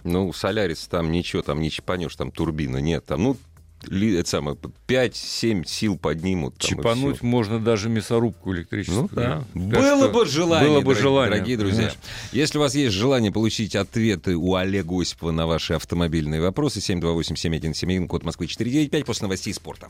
Ну, 0.03 0.33
Солярис 0.33 0.87
там 0.87 1.11
ничего, 1.11 1.41
там 1.41 1.59
не 1.61 1.69
чипанешь, 1.71 2.15
там 2.15 2.31
турбина 2.31 2.77
нет. 2.77 3.05
Там, 3.05 3.23
ну, 3.23 3.37
это 3.83 4.29
самое, 4.29 4.57
5-7 4.87 5.65
сил 5.65 5.97
поднимут. 5.97 6.55
там, 6.57 6.69
Чипануть 6.69 7.21
можно 7.23 7.59
даже 7.59 7.89
мясорубку 7.89 8.53
электрическую. 8.53 9.03
Ну 9.03 9.09
да. 9.11 9.39
Так 9.39 9.47
Было 9.55 9.97
что 9.97 10.09
бы 10.09 10.25
желание, 10.27 10.69
Было 10.69 10.79
бы 10.79 10.85
дорогие, 10.85 11.01
желание. 11.01 11.31
дорогие 11.33 11.57
друзья. 11.57 11.75
понимаешь? 11.77 11.97
Если 12.31 12.57
у 12.57 12.61
вас 12.61 12.75
есть 12.75 12.95
желание 12.95 13.31
получить 13.31 13.75
ответы 13.75 14.35
у 14.35 14.53
Олега 14.55 15.01
Осипова 15.01 15.31
на 15.31 15.47
ваши 15.47 15.73
автомобильные 15.73 16.41
вопросы, 16.41 16.79
728-7171, 16.79 18.07
код 18.07 18.23
Москвы 18.23 18.47
495, 18.47 19.05
после 19.05 19.25
новостей 19.25 19.53
спорта. 19.53 19.87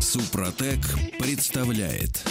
Супротек 0.00 0.78
представляет 1.18 2.24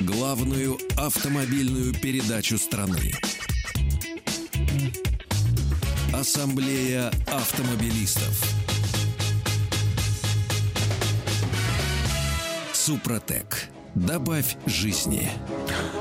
главную 0.00 0.78
автомобильную 0.96 1.94
передачу 1.94 2.58
страны. 2.58 3.12
Ассамблея 6.12 7.10
автомобилистов. 7.26 8.42
Супротек. 12.72 13.68
Добавь 13.94 14.56
жизни. 14.66 15.28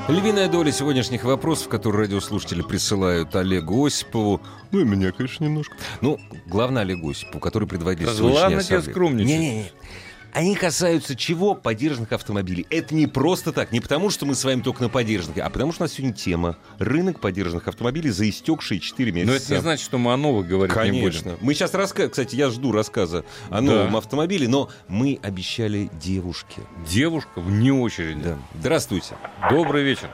Львиная 0.07 0.47
доля 0.47 0.71
сегодняшних 0.71 1.23
вопросов, 1.23 1.69
которые 1.69 2.03
радиослушатели 2.03 2.61
присылают 2.61 3.35
Олегу 3.35 3.85
Осипову, 3.85 4.41
ну 4.71 4.81
и 4.81 4.83
меня, 4.83 5.11
конечно, 5.11 5.43
немножко. 5.45 5.75
Ну, 6.01 6.19
главное 6.47 6.83
Олегу 6.83 7.11
Осипову, 7.11 7.39
который 7.39 7.67
предводитель 7.67 8.07
Да 8.07 8.13
сегодняшней 8.15 8.41
ладно 8.43 8.63
тебе 8.63 8.77
ассамблеи. 8.77 8.93
скромничать. 8.93 9.27
Не-не-не. 9.27 9.71
Они 10.33 10.55
касаются 10.55 11.15
чего? 11.15 11.55
Поддержанных 11.55 12.11
автомобилей. 12.11 12.65
Это 12.69 12.93
не 12.93 13.07
просто 13.07 13.51
так, 13.51 13.71
не 13.71 13.79
потому, 13.79 14.09
что 14.09 14.25
мы 14.25 14.35
с 14.35 14.43
вами 14.43 14.61
только 14.61 14.83
на 14.83 14.89
поддержанных, 14.89 15.39
а 15.39 15.49
потому 15.49 15.71
что 15.71 15.83
у 15.83 15.85
нас 15.85 15.93
сегодня 15.93 16.15
тема 16.15 16.57
рынок 16.77 17.19
поддержанных 17.19 17.67
автомобилей 17.67 18.09
за 18.09 18.29
истекшие 18.29 18.79
4 18.79 19.11
месяца. 19.11 19.31
Но 19.31 19.35
это 19.37 19.53
не 19.53 19.61
значит, 19.61 19.85
что 19.85 19.97
мы 19.97 20.13
о 20.13 20.17
новых 20.17 20.47
говорить 20.47 20.75
не 20.75 21.01
будем. 21.01 21.23
Конечно. 21.23 21.37
Мы 21.41 21.53
сейчас 21.53 21.73
расскажем, 21.73 22.11
кстати, 22.11 22.35
я 22.35 22.49
жду 22.49 22.71
рассказа 22.71 23.25
о 23.49 23.61
новом 23.61 23.95
автомобиле, 23.97 24.47
но 24.47 24.69
мы 24.87 25.19
обещали 25.21 25.89
девушке. 26.01 26.61
Девушка 26.87 27.41
вне 27.41 27.73
очереди. 27.73 28.21
Да. 28.21 28.37
Здравствуйте. 28.59 29.15
Добрый 29.49 29.83
вечер. 29.83 30.09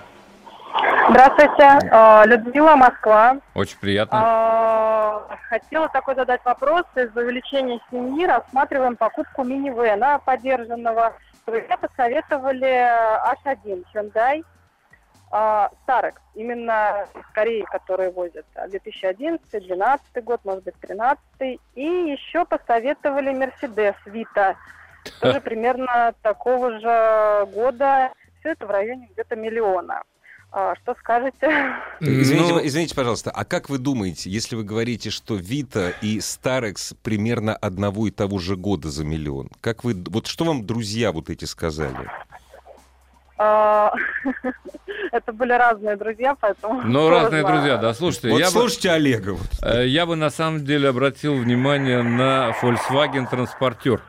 Здравствуйте, 1.07 1.87
э, 1.91 2.25
Людмила, 2.25 2.75
Москва. 2.75 3.37
Очень 3.53 3.77
приятно. 3.79 4.17
А, 4.19 5.37
Хотела 5.49 5.87
такой 5.89 6.15
задать 6.15 6.43
вопрос. 6.43 6.83
Из-за 6.95 7.19
увеличения 7.21 7.79
семьи 7.91 8.25
рассматриваем 8.25 8.95
покупку 8.95 9.43
минивэна 9.43 10.19
поддержанного. 10.25 11.13
Вы 11.45 11.61
посоветовали 11.61 12.89
H1 13.45 13.85
Hyundai 13.93 14.43
а, 15.31 15.69
Starex. 15.85 16.15
Именно 16.33 17.05
из 17.13 17.25
Кореи, 17.33 17.61
которые 17.69 18.09
возят. 18.09 18.45
2011, 18.55 19.39
2012 19.51 20.23
год, 20.23 20.41
может 20.43 20.63
быть, 20.63 20.75
2013. 20.81 21.59
И 21.75 21.83
еще 21.83 22.45
посоветовали 22.45 23.31
Mercedes 23.31 23.95
Vita. 24.07 24.55
Тоже 25.21 25.39
примерно 25.39 26.15
такого 26.23 26.79
же 26.79 27.45
года. 27.53 28.11
Все 28.39 28.53
это 28.53 28.65
в 28.65 28.71
районе 28.71 29.07
где-то 29.11 29.35
миллиона. 29.35 30.01
А, 30.57 30.73
Что 30.81 30.95
скажете? 30.97 31.51
Извините, 31.99 32.53
Ну, 32.53 32.65
извините, 32.65 32.95
пожалуйста, 32.95 33.29
а 33.29 33.43
как 33.43 33.69
вы 33.69 33.77
думаете, 33.77 34.29
если 34.29 34.55
вы 34.55 34.63
говорите, 34.63 35.09
что 35.09 35.35
Вита 35.35 35.89
и 36.01 36.21
Старекс 36.21 36.93
примерно 37.03 37.53
одного 37.53 38.07
и 38.07 38.11
того 38.11 38.39
же 38.39 38.55
года 38.55 38.89
за 38.89 39.03
миллион, 39.03 39.49
как 39.59 39.83
вы, 39.83 40.01
вот 40.07 40.27
что 40.27 40.45
вам 40.45 40.65
друзья 40.65 41.11
вот 41.11 41.29
эти 41.29 41.43
сказали? 41.43 42.09
А, 43.37 43.91
Это 45.11 45.33
были 45.33 45.51
разные 45.51 45.97
друзья, 45.97 46.37
поэтому... 46.39 46.83
Но 46.83 47.07
кто 47.07 47.09
разные 47.09 47.41
знает. 47.41 47.47
друзья, 47.47 47.77
да, 47.77 47.93
слушайте, 47.93 48.29
вот 48.29 48.39
я 48.39 48.45
бы, 48.45 48.51
слушайте 48.51 48.91
Олега. 48.91 49.33
вот. 49.33 49.47
э, 49.61 49.85
я 49.87 50.05
бы 50.05 50.15
на 50.15 50.29
самом 50.29 50.63
деле 50.63 50.87
обратил 50.87 51.35
внимание 51.35 52.01
на 52.01 52.55
Volkswagen 52.61 53.29
транспортер. 53.29 54.01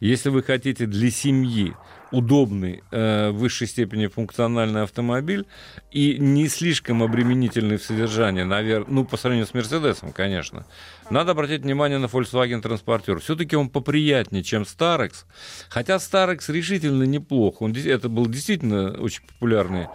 Если 0.00 0.28
вы 0.28 0.42
хотите 0.42 0.86
для 0.86 1.12
семьи 1.12 1.76
удобный, 2.10 2.82
э, 2.90 3.30
в 3.30 3.38
высшей 3.38 3.66
степени 3.66 4.06
функциональный 4.06 4.82
автомобиль 4.82 5.46
и 5.90 6.16
не 6.18 6.48
слишком 6.48 7.02
обременительный 7.02 7.76
в 7.76 7.82
содержании, 7.82 8.42
наверное, 8.42 8.90
ну, 8.90 9.04
по 9.04 9.16
сравнению 9.16 9.46
с 9.46 9.54
Мерседесом, 9.54 10.12
конечно, 10.12 10.66
надо 11.10 11.32
обратить 11.32 11.62
внимание 11.62 11.98
на 11.98 12.06
Volkswagen 12.06 12.60
транспортер. 12.60 13.20
Все-таки 13.20 13.56
он 13.56 13.68
поприятнее, 13.68 14.42
чем 14.42 14.62
Starex, 14.62 15.24
хотя 15.68 15.96
Starex 15.96 16.52
решительно 16.52 17.04
неплох. 17.04 17.62
Он, 17.62 17.74
это 17.74 18.08
был 18.08 18.26
действительно 18.26 18.92
очень 18.92 19.22
популярный 19.26 19.88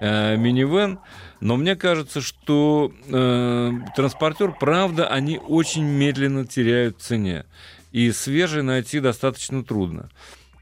э, 0.00 0.36
минивэн, 0.36 0.98
но 1.40 1.56
мне 1.56 1.76
кажется, 1.76 2.20
что 2.20 2.92
э, 3.08 3.72
транспортер, 3.94 4.52
правда, 4.58 5.08
они 5.08 5.38
очень 5.38 5.84
медленно 5.84 6.46
теряют 6.46 7.00
цене. 7.00 7.44
И 7.92 8.10
свежий 8.12 8.62
найти 8.62 9.00
достаточно 9.00 9.64
трудно. 9.64 10.10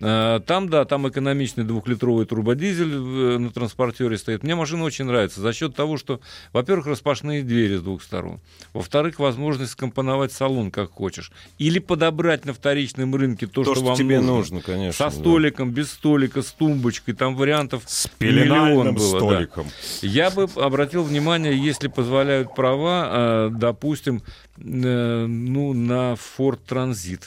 Э, 0.00 0.40
Там, 0.46 0.68
да, 0.68 0.84
там 0.84 1.08
экономичный 1.08 1.64
двухлитровый 1.64 2.26
турбодизель 2.26 2.92
э, 2.94 3.38
на 3.38 3.50
транспортере 3.50 4.18
стоит. 4.18 4.42
Мне 4.42 4.54
машина 4.54 4.84
очень 4.84 5.04
нравится 5.04 5.40
за 5.40 5.52
счет 5.52 5.74
того, 5.74 5.96
что, 5.96 6.20
во-первых, 6.52 6.86
распашные 6.86 7.42
двери 7.42 7.76
с 7.76 7.82
двух 7.82 8.02
сторон. 8.02 8.40
Во-вторых, 8.72 9.18
возможность 9.18 9.72
скомпоновать 9.72 10.32
салон 10.32 10.70
как 10.70 10.90
хочешь. 10.90 11.30
Или 11.58 11.78
подобрать 11.78 12.44
на 12.44 12.52
вторичном 12.52 13.14
рынке 13.14 13.46
то, 13.46 13.62
То, 13.62 13.64
что, 13.64 13.74
что 13.76 13.84
вам 13.84 13.96
тебе 13.96 14.20
нужно. 14.20 14.56
нужно, 14.56 14.60
конечно. 14.62 15.10
Со 15.10 15.14
да. 15.14 15.22
столиком, 15.22 15.70
без 15.70 15.90
столика, 15.92 16.42
с 16.42 16.52
тумбочкой, 16.52 17.14
там 17.14 17.36
вариантов 17.36 17.82
С 17.86 18.10
миллион 18.20 18.94
было, 18.94 19.12
да. 19.12 19.18
столиком. 19.18 19.66
Я 20.02 20.30
бы 20.30 20.48
обратил 20.56 21.02
внимание, 21.04 21.56
если 21.56 21.88
позволяют 21.88 22.54
права, 22.54 23.08
э, 23.12 23.50
допустим, 23.52 24.22
ну, 24.56 25.72
на 25.72 26.14
Ford 26.14 26.58
Transit. 26.68 27.22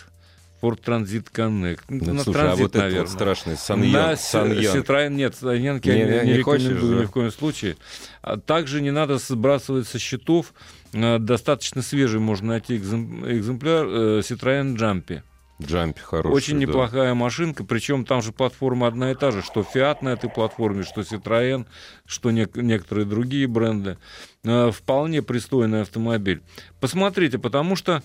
Ford 0.62 0.80
Transit 0.84 1.28
Connect. 1.34 1.82
Ну, 1.90 2.14
на 2.14 2.24
слушай, 2.24 2.42
а 2.42 2.46
Transit, 2.46 2.58
вот 2.58 2.70
это 2.72 2.78
наверное. 2.80 3.02
вот 3.02 3.10
страшный 3.12 3.52
На 3.54 3.58
Саньян. 3.58 4.18
С- 4.18 4.22
Саньян. 4.22 4.76
Citroёn 4.78 5.10
нет, 5.10 5.36
Не, 5.42 5.52
я 5.54 6.06
не, 6.22 6.26
не, 6.26 6.32
не 6.32 6.38
не 6.38 6.42
хочешь, 6.44 6.64
рекомендую 6.68 6.96
да? 6.96 7.02
ни 7.02 7.06
в 7.06 7.12
коем 7.12 7.32
случае. 7.32 7.78
А 8.22 8.38
также 8.38 8.82
не 8.82 8.92
надо 8.92 9.18
сбрасывать 9.18 9.88
со 9.88 10.00
счетов 10.00 10.54
э, 10.94 11.20
достаточно 11.20 11.82
свежий 11.82 12.20
можно 12.20 12.48
найти 12.50 12.78
экзем- 12.78 13.30
экземпляр 13.32 13.86
э, 13.88 14.20
Citroёn 14.22 14.76
Jumpy. 14.76 15.22
Джампи 15.60 16.00
хороший. 16.02 16.36
Очень 16.36 16.54
да. 16.54 16.60
неплохая 16.68 17.16
машинка, 17.16 17.64
причем 17.64 18.06
там 18.06 18.22
же 18.22 18.32
платформа 18.32 18.86
одна 18.86 19.10
и 19.10 19.16
та 19.16 19.32
же, 19.32 19.42
что 19.42 19.62
Fiat 19.62 19.98
на 20.04 20.10
этой 20.10 20.30
платформе, 20.30 20.84
что 20.84 21.02
Citroën, 21.02 21.66
что 22.06 22.30
нек- 22.30 22.62
некоторые 22.62 23.06
другие 23.06 23.48
бренды. 23.48 23.98
Э, 24.44 24.70
Вполне 24.72 25.24
пристойный 25.24 25.82
автомобиль. 25.82 26.44
Посмотрите, 26.80 27.40
потому 27.40 27.76
что 27.76 28.04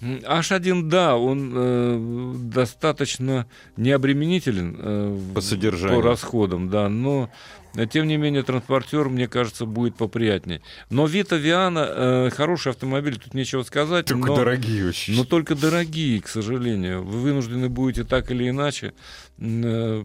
H1, 0.00 0.82
да, 0.82 1.16
он 1.16 1.52
э, 1.54 2.34
достаточно 2.36 3.46
необременителен 3.76 4.76
э, 4.78 5.18
По 5.34 5.40
содержанию. 5.40 6.00
по 6.00 6.06
расходам, 6.06 6.68
да, 6.68 6.88
но 6.88 7.30
э, 7.74 7.86
тем 7.86 8.06
не 8.06 8.16
менее 8.16 8.42
транспортер, 8.42 9.08
мне 9.08 9.28
кажется, 9.28 9.66
будет 9.66 9.96
поприятнее. 9.96 10.60
Но 10.90 11.06
Vita 11.06 11.40
Viana 11.40 12.26
э, 12.26 12.30
хороший 12.30 12.72
автомобиль, 12.72 13.18
тут 13.18 13.34
нечего 13.34 13.62
сказать. 13.62 14.06
Только 14.06 14.28
но... 14.28 14.36
дорогие 14.36 14.88
очень. 14.88 15.16
Но 15.16 15.24
только 15.24 15.54
дорогие, 15.54 16.20
к 16.20 16.28
сожалению. 16.28 17.02
Вы 17.02 17.20
вынуждены 17.20 17.68
будете 17.68 18.04
так 18.04 18.30
или 18.30 18.48
иначе 18.48 18.92
э, 19.38 20.04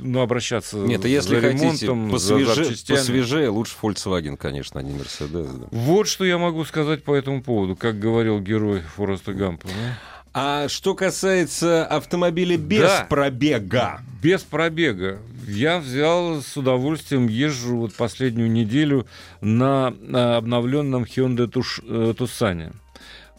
ну, 0.00 0.20
обращаться 0.20 0.76
Нет, 0.78 1.04
а 1.04 1.08
если 1.08 1.36
за 1.36 1.40
хотите 1.40 1.86
ремонтом, 1.86 2.18
за 2.18 2.34
посвеже, 2.34 2.64
запчастями. 2.64 2.96
посвежее, 2.98 3.48
лучше 3.48 3.74
Volkswagen, 3.80 4.36
конечно, 4.36 4.80
а 4.80 4.82
не 4.82 4.92
Mercedes. 4.92 5.58
да. 5.60 5.66
Вот 5.70 6.08
что 6.08 6.24
я 6.24 6.38
могу 6.38 6.64
сказать 6.64 7.04
по 7.04 7.14
этому 7.14 7.42
поводу, 7.42 7.76
как 7.76 7.98
говорил 7.98 8.40
герой 8.40 8.80
Фореста 8.96 9.32
Гампа. 9.32 9.66
да. 9.68 9.98
А 10.32 10.68
что 10.68 10.94
касается 10.94 11.84
автомобиля 11.84 12.56
без 12.56 12.82
Да. 12.82 13.06
пробега, 13.08 14.00
Без 14.22 14.42
пробега. 14.42 15.18
Я 15.48 15.78
взял 15.80 16.40
с 16.40 16.56
удовольствием, 16.56 17.26
езжу 17.26 17.78
вот 17.78 17.94
последнюю 17.94 18.48
неделю 18.50 19.06
на, 19.40 19.90
на 20.00 20.36
обновленном 20.36 21.02
Hyundai 21.02 21.48
Туш- 21.48 21.82
э, 21.84 22.12
Tucson. 22.16 22.72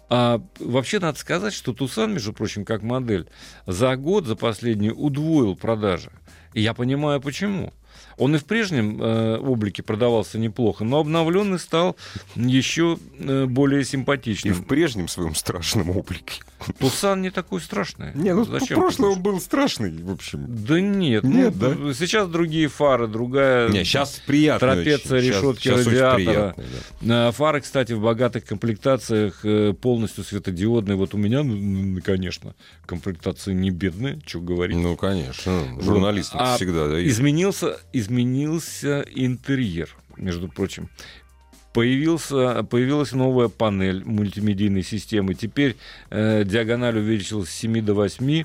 А 0.09 0.41
вообще 0.59 0.99
надо 0.99 1.17
сказать, 1.17 1.53
что 1.53 1.71
Тусан, 1.73 2.11
между 2.11 2.33
прочим, 2.33 2.65
как 2.65 2.81
модель, 2.83 3.27
за 3.65 3.95
год, 3.95 4.25
за 4.25 4.35
последний, 4.35 4.91
удвоил 4.91 5.55
продажи. 5.55 6.11
И 6.53 6.61
я 6.61 6.73
понимаю, 6.73 7.21
почему. 7.21 7.71
Он 8.17 8.35
и 8.35 8.37
в 8.37 8.45
прежнем 8.45 9.01
э, 9.01 9.37
облике 9.37 9.83
продавался 9.83 10.37
неплохо, 10.37 10.83
но 10.83 10.99
обновленный 10.99 11.59
стал 11.59 11.95
еще 12.35 12.97
э, 13.19 13.45
более 13.45 13.81
и 13.81 13.83
симпатичным. 13.83 14.53
в 14.53 14.65
прежнем 14.65 15.07
своем 15.07 15.35
страшном 15.35 15.89
облике. 15.91 16.41
Тусан 16.79 17.21
не 17.21 17.31
такой 17.31 17.59
страшный. 17.61 18.11
Не, 18.13 18.33
ну 18.35 18.43
Зачем 18.45 18.89
ты 18.91 19.03
он 19.03 19.21
был 19.21 19.39
страшный, 19.41 19.91
в 20.03 20.11
общем. 20.11 20.45
Да 20.47 20.79
нет, 20.79 21.23
Нет, 21.23 21.55
ну, 21.59 21.93
сейчас 21.93 22.27
другие 22.29 22.67
фары, 22.67 23.07
другая 23.07 23.69
Не, 23.69 23.83
сейчас 23.83 24.21
приятно. 24.25 24.75
трапеция, 24.75 25.17
очень. 25.19 25.27
Решетки 25.29 25.69
очень 25.69 25.87
радиатора. 25.89 26.15
приятно, 26.15 26.63
да. 27.01 27.27
А, 27.27 27.31
Фары, 27.31 27.61
кстати, 27.61 27.93
в 27.93 28.01
богатых 28.01 28.45
комплектациях 28.45 29.39
э, 29.43 29.73
полностью 29.73 30.23
светодиодные. 30.23 30.95
Вот 30.95 31.13
у 31.13 31.17
меня, 31.17 31.43
ну, 31.43 31.55
ну, 31.55 32.01
конечно, 32.01 32.53
комплектации 32.85 33.53
не 33.53 33.71
бедные, 33.71 34.19
что 34.25 34.39
говорить. 34.39 34.77
Ну, 34.77 34.95
конечно. 34.95 35.81
Журналист 35.81 36.31
А 36.35 36.55
всегда, 36.57 36.87
да. 36.89 36.99
и- 36.99 37.07
Изменился, 37.07 37.79
изменился 38.11 39.05
интерьер, 39.15 39.95
между 40.17 40.49
прочим. 40.49 40.89
Появился, 41.73 42.63
появилась 42.63 43.13
новая 43.13 43.47
панель 43.47 44.03
мультимедийной 44.03 44.83
системы. 44.83 45.33
Теперь 45.35 45.77
э, 46.09 46.43
диагональ 46.43 46.97
увеличилась 46.97 47.49
с 47.49 47.55
7 47.55 47.81
до 47.81 47.93
8 47.93 48.43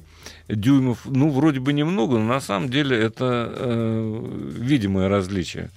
дюймов. 0.48 1.00
Ну, 1.06 1.30
вроде 1.30 1.60
бы 1.60 1.72
немного, 1.72 2.18
но 2.18 2.24
на 2.24 2.40
самом 2.40 2.68
деле 2.68 2.96
это 2.96 3.52
э, 3.52 4.52
видимое 4.58 5.08
различие. 5.08 5.70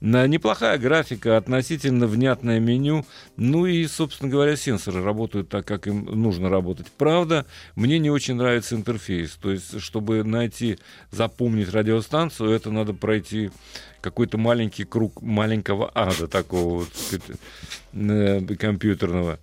Неплохая 0.00 0.78
графика, 0.78 1.36
относительно 1.36 2.08
внятное 2.08 2.58
меню, 2.58 3.06
ну 3.36 3.66
и, 3.66 3.86
собственно 3.86 4.28
говоря, 4.28 4.56
сенсоры 4.56 5.00
работают 5.00 5.48
так, 5.48 5.64
как 5.64 5.86
им 5.86 6.06
нужно 6.06 6.50
работать. 6.50 6.88
Правда, 6.98 7.46
мне 7.76 8.00
не 8.00 8.10
очень 8.10 8.34
нравится 8.34 8.74
интерфейс. 8.74 9.38
То 9.40 9.52
есть, 9.52 9.80
чтобы 9.80 10.24
найти, 10.24 10.78
запомнить 11.12 11.72
радиостанцию, 11.72 12.50
это 12.50 12.72
надо 12.72 12.94
пройти 12.94 13.52
какой-то 14.00 14.36
маленький 14.36 14.84
круг 14.84 15.22
маленького 15.22 15.90
ада 15.94 16.26
такого 16.26 16.84
компьютерного. 18.58 19.38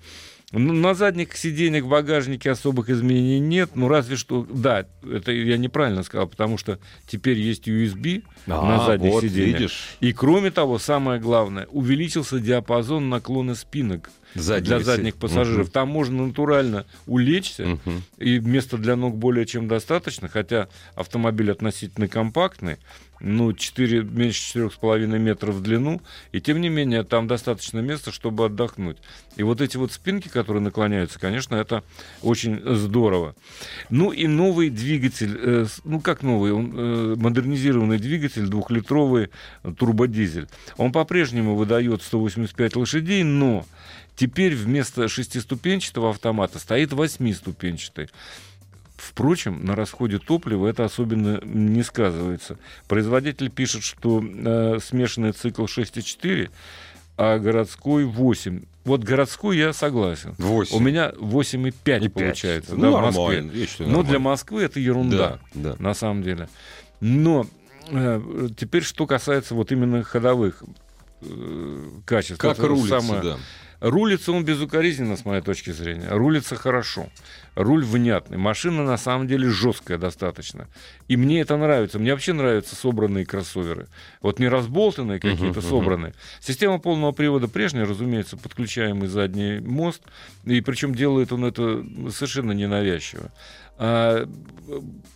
Ну, 0.52 0.74
на 0.74 0.96
задних 0.96 1.38
сиденьях 1.38 1.84
в 1.84 1.90
багажнике 1.90 2.50
особых 2.50 2.90
изменений 2.90 3.40
нет, 3.40 3.72
ну 3.76 3.88
разве 3.88 4.16
что, 4.16 4.48
да, 4.52 4.88
это 5.04 5.32
я 5.32 5.58
неправильно 5.58 6.02
сказал, 6.02 6.28
потому 6.28 6.58
что 6.58 6.80
теперь 7.06 7.38
есть 7.38 7.68
USB 7.68 8.24
а, 8.48 8.66
на 8.66 8.84
задних 8.84 9.12
вот, 9.12 9.24
сиденьях. 9.24 9.60
Видишь. 9.60 9.90
И 10.00 10.12
кроме 10.12 10.50
того, 10.50 10.80
самое 10.80 11.22
главное, 11.22 11.68
увеличился 11.68 12.40
диапазон 12.40 13.10
наклона 13.10 13.54
спинок 13.54 14.10
Заднего 14.34 14.78
для 14.78 14.80
задних 14.80 15.14
сидеть. 15.14 15.22
пассажиров. 15.22 15.68
Угу. 15.68 15.72
Там 15.72 15.90
можно 15.90 16.26
натурально 16.26 16.86
улечься, 17.06 17.74
угу. 17.74 17.92
и 18.18 18.40
места 18.40 18.78
для 18.78 18.96
ног 18.96 19.18
более 19.18 19.46
чем 19.46 19.68
достаточно, 19.68 20.30
хотя 20.30 20.68
автомобиль 20.96 21.52
относительно 21.52 22.08
компактный, 22.08 22.78
ну, 23.20 23.54
4, 23.54 24.04
меньше 24.04 24.60
4,5 24.60 25.06
метров 25.20 25.56
в 25.56 25.62
длину, 25.62 26.02
и 26.32 26.42
тем 26.42 26.62
не 26.62 26.70
менее 26.70 27.04
там 27.04 27.28
достаточно 27.28 27.80
места, 27.80 28.12
чтобы 28.12 28.46
отдохнуть. 28.46 28.98
И 29.36 29.44
вот 29.44 29.62
эти 29.62 29.78
вот 29.78 29.92
спинки, 29.92 30.28
которые 30.28 30.62
наклоняются, 30.62 31.20
конечно, 31.20 31.56
это 31.56 31.84
очень 32.22 32.62
здорово. 32.76 33.36
Ну 33.90 34.12
и 34.12 34.28
новый 34.28 34.70
двигатель, 34.70 35.38
э, 35.38 35.66
ну 35.84 36.00
как 36.00 36.24
новый, 36.24 36.52
он, 36.52 36.74
э, 36.76 37.16
модернизированный 37.18 38.00
двигатель, 38.00 38.48
двухлитровый 38.48 39.30
турбодизель. 39.78 40.48
Он 40.78 40.92
по-прежнему 40.92 41.56
выдает 41.56 42.02
185 42.02 42.76
лошадей, 42.76 43.24
но 43.24 43.66
теперь 44.16 44.56
вместо 44.56 45.08
шестиступенчатого 45.08 46.10
автомата 46.10 46.60
стоит 46.60 46.94
восьмиступенчатый. 46.94 48.10
Впрочем, 49.00 49.66
на 49.66 49.76
расходе 49.76 50.20
топлива 50.20 50.68
это 50.68 50.84
особенно 50.84 51.40
не 51.44 51.84
сказывается. 51.84 52.58
Производитель 52.88 53.50
пишет, 53.50 53.84
что 53.84 54.22
э, 54.22 54.80
смешанный 54.84 55.32
цикл 55.32 55.66
6,4, 55.66 56.50
а 57.18 57.40
городской 57.40 58.04
8. 58.04 58.62
Вот 58.84 59.04
городской 59.04 59.58
я 59.58 59.72
согласен. 59.72 60.36
8. 60.38 60.76
У 60.76 60.80
меня 60.80 61.12
8,5 61.12 62.06
и 62.06 62.10
получается 62.10 62.76
ну, 62.76 62.92
да, 62.92 62.98
в 62.98 63.02
Москве. 63.02 63.42
Вещь, 63.42 63.76
Но 63.80 64.04
для 64.04 64.20
Москвы 64.20 64.64
это 64.64 64.80
ерунда, 64.80 65.40
да, 65.54 65.74
да. 65.74 65.76
на 65.80 65.94
самом 65.94 66.24
деле. 66.24 66.50
Но 67.00 67.46
э, 67.90 68.50
теперь, 68.58 68.84
что 68.84 69.08
касается 69.08 69.56
вот 69.56 69.72
именно 69.72 70.04
ходовых 70.04 70.64
э, 71.22 71.90
качеств. 72.06 72.42
Как 72.42 72.60
рулится, 72.60 73.00
самое... 73.00 73.22
да. 73.22 73.38
Рулится 73.80 74.32
он 74.32 74.44
безукоризненно, 74.44 75.16
с 75.16 75.24
моей 75.24 75.42
точки 75.42 75.72
зрения. 75.72 76.08
Рулится 76.10 76.56
хорошо. 76.56 77.10
Руль 77.56 77.84
внятный. 77.84 78.38
Машина 78.38 78.84
на 78.84 78.98
самом 78.98 79.28
деле 79.28 79.50
жесткая 79.50 79.98
достаточно. 79.98 80.68
И 81.08 81.16
мне 81.16 81.42
это 81.42 81.56
нравится. 81.56 81.98
Мне 81.98 82.12
вообще 82.12 82.34
нравятся 82.34 82.76
собранные 82.76 83.26
кроссоверы. 83.26 83.88
Вот 84.22 84.40
не 84.40 84.48
разболтанные 84.50 85.20
какие-то, 85.20 85.60
uh-huh, 85.60 85.70
собранные. 85.70 86.12
Uh-huh. 86.12 86.42
Система 86.42 86.80
полного 86.80 87.12
привода 87.14 87.48
прежняя, 87.48 87.86
разумеется, 87.86 88.38
подключаемый 88.38 89.08
задний 89.08 89.60
мост. 89.60 90.02
И 90.46 90.60
причем 90.62 90.94
делает 90.94 91.32
он 91.32 91.46
это 91.46 91.86
совершенно 92.12 92.52
ненавязчиво. 92.52 93.32
А 93.78 94.28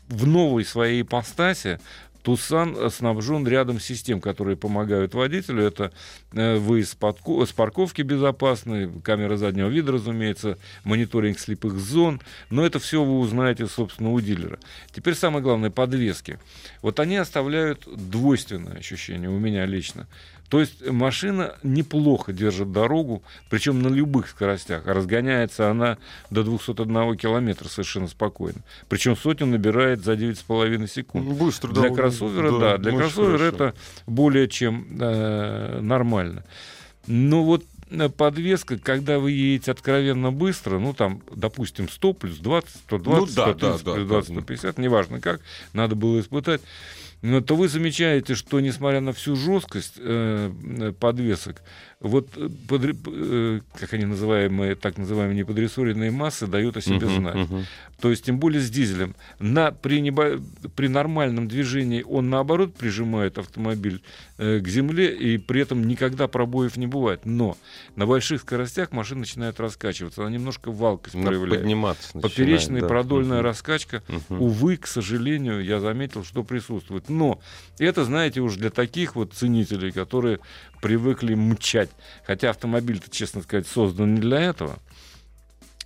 в 0.07 0.25
новой 0.25 0.63
своей 0.63 1.01
ипостаси 1.01 1.79
Тусан 2.23 2.89
снабжен 2.89 3.45
рядом 3.45 3.79
систем, 3.79 4.21
которые 4.21 4.55
помогают 4.55 5.13
водителю. 5.13 5.63
Это 5.63 5.91
э, 6.31 6.55
выезд 6.55 6.97
с 6.97 7.51
парковки 7.51 8.01
безопасный, 8.01 8.89
камера 9.01 9.35
заднего 9.37 9.67
вида, 9.67 9.91
разумеется, 9.91 10.57
мониторинг 10.85 11.37
слепых 11.37 11.77
зон. 11.77 12.21
Но 12.49 12.65
это 12.65 12.79
все 12.79 13.03
вы 13.03 13.19
узнаете, 13.19 13.67
собственно, 13.67 14.11
у 14.11 14.21
дилера. 14.21 14.57
Теперь 14.91 15.15
самое 15.15 15.43
главное, 15.43 15.69
подвески. 15.69 16.39
Вот 16.81 16.99
они 16.99 17.17
оставляют 17.17 17.85
двойственное 17.85 18.77
ощущение 18.77 19.29
у 19.29 19.37
меня 19.37 19.65
лично. 19.65 20.07
То 20.53 20.59
есть 20.59 20.87
машина 20.87 21.55
неплохо 21.63 22.31
держит 22.31 22.71
дорогу, 22.71 23.23
причем 23.49 23.81
на 23.81 23.87
любых 23.87 24.27
скоростях. 24.27 24.85
А 24.85 24.93
разгоняется 24.93 25.71
она 25.71 25.97
до 26.29 26.43
201 26.43 27.17
километра 27.17 27.67
совершенно 27.67 28.07
спокойно. 28.07 28.61
Причем 28.87 29.17
сотню 29.17 29.47
набирает 29.47 30.03
за 30.03 30.13
9,5 30.13 30.87
секунд. 30.87 31.25
Ну, 31.25 31.33
быстро, 31.33 31.73
для 31.73 31.89
кроссовера, 31.89 32.51
да, 32.51 32.59
да 32.59 32.77
для 32.77 32.91
кроссовера 32.95 33.37
хорошо. 33.39 33.55
это 33.55 33.73
более 34.05 34.47
чем 34.47 34.85
э, 34.99 35.79
нормально. 35.81 36.43
Но 37.07 37.43
вот 37.43 37.65
э, 37.89 38.09
подвеска, 38.09 38.77
когда 38.77 39.17
вы 39.17 39.31
едете 39.31 39.71
откровенно 39.71 40.31
быстро, 40.31 40.77
ну 40.77 40.93
там, 40.93 41.23
допустим, 41.35 41.89
100 41.89 42.13
плюс 42.13 42.37
20, 42.37 42.69
120, 42.69 43.07
ну, 43.07 43.25
да, 43.25 43.53
130 43.53 43.83
да, 43.85 43.93
плюс 43.95 44.07
20, 44.07 44.29
да, 44.29 44.41
150, 44.41 44.77
неважно 44.77 45.19
как, 45.19 45.41
надо 45.73 45.95
было 45.95 46.19
испытать, 46.19 46.61
то 47.39 47.55
вы 47.55 47.69
замечаете, 47.69 48.35
что 48.35 48.59
несмотря 48.59 48.99
на 48.99 49.13
всю 49.13 49.37
жесткость 49.37 49.93
э, 49.97 50.93
подвесок, 50.99 51.61
вот 52.03 52.27
э, 52.35 52.49
под, 52.67 52.81
э, 52.83 53.61
как 53.79 53.93
они 53.93 54.05
называемые, 54.05 54.75
так 54.75 54.97
называемые 54.97 55.37
неподрессоренные 55.37 56.11
массы 56.11 56.47
дают 56.47 56.75
о 56.75 56.81
себе 56.81 57.07
uh-huh, 57.07 57.15
знать. 57.15 57.35
Uh-huh. 57.35 57.63
То 58.01 58.09
есть, 58.09 58.25
тем 58.25 58.39
более 58.39 58.61
с 58.61 58.69
дизелем. 58.69 59.15
На, 59.39 59.71
при, 59.71 60.01
небо, 60.01 60.41
при 60.75 60.89
нормальном 60.89 61.47
движении 61.47 62.03
он, 62.03 62.29
наоборот, 62.29 62.75
прижимает 62.75 63.37
автомобиль 63.37 64.03
э, 64.37 64.59
к 64.59 64.67
земле, 64.67 65.15
и 65.15 65.37
при 65.37 65.61
этом 65.61 65.87
никогда 65.87 66.27
пробоев 66.27 66.75
не 66.75 66.87
бывает. 66.87 67.21
Но 67.23 67.55
на 67.95 68.05
больших 68.05 68.41
скоростях 68.41 68.91
машина 68.91 69.21
начинает 69.21 69.61
раскачиваться. 69.61 70.23
Она 70.23 70.31
немножко 70.31 70.71
валкость 70.71 71.15
Надо 71.15 71.29
проявляет. 71.29 71.61
Подниматься 71.61 72.19
Поперечная 72.19 72.81
да. 72.81 72.87
продольная 72.87 73.39
uh-huh. 73.39 73.43
раскачка. 73.43 74.03
Uh-huh. 74.09 74.39
Увы, 74.39 74.75
к 74.75 74.87
сожалению, 74.87 75.63
я 75.63 75.79
заметил, 75.79 76.25
что 76.25 76.43
присутствует. 76.43 77.07
Но 77.07 77.39
это, 77.79 78.03
знаете, 78.03 78.41
уж 78.41 78.55
для 78.55 78.71
таких 78.71 79.15
вот 79.15 79.33
ценителей, 79.33 79.93
которые 79.93 80.39
привыкли 80.83 81.33
мчать. 81.33 81.89
Хотя 82.27 82.49
автомобиль-то, 82.49 83.09
честно 83.09 83.41
сказать, 83.41 83.65
создан 83.65 84.15
не 84.15 84.19
для 84.19 84.41
этого. 84.41 84.79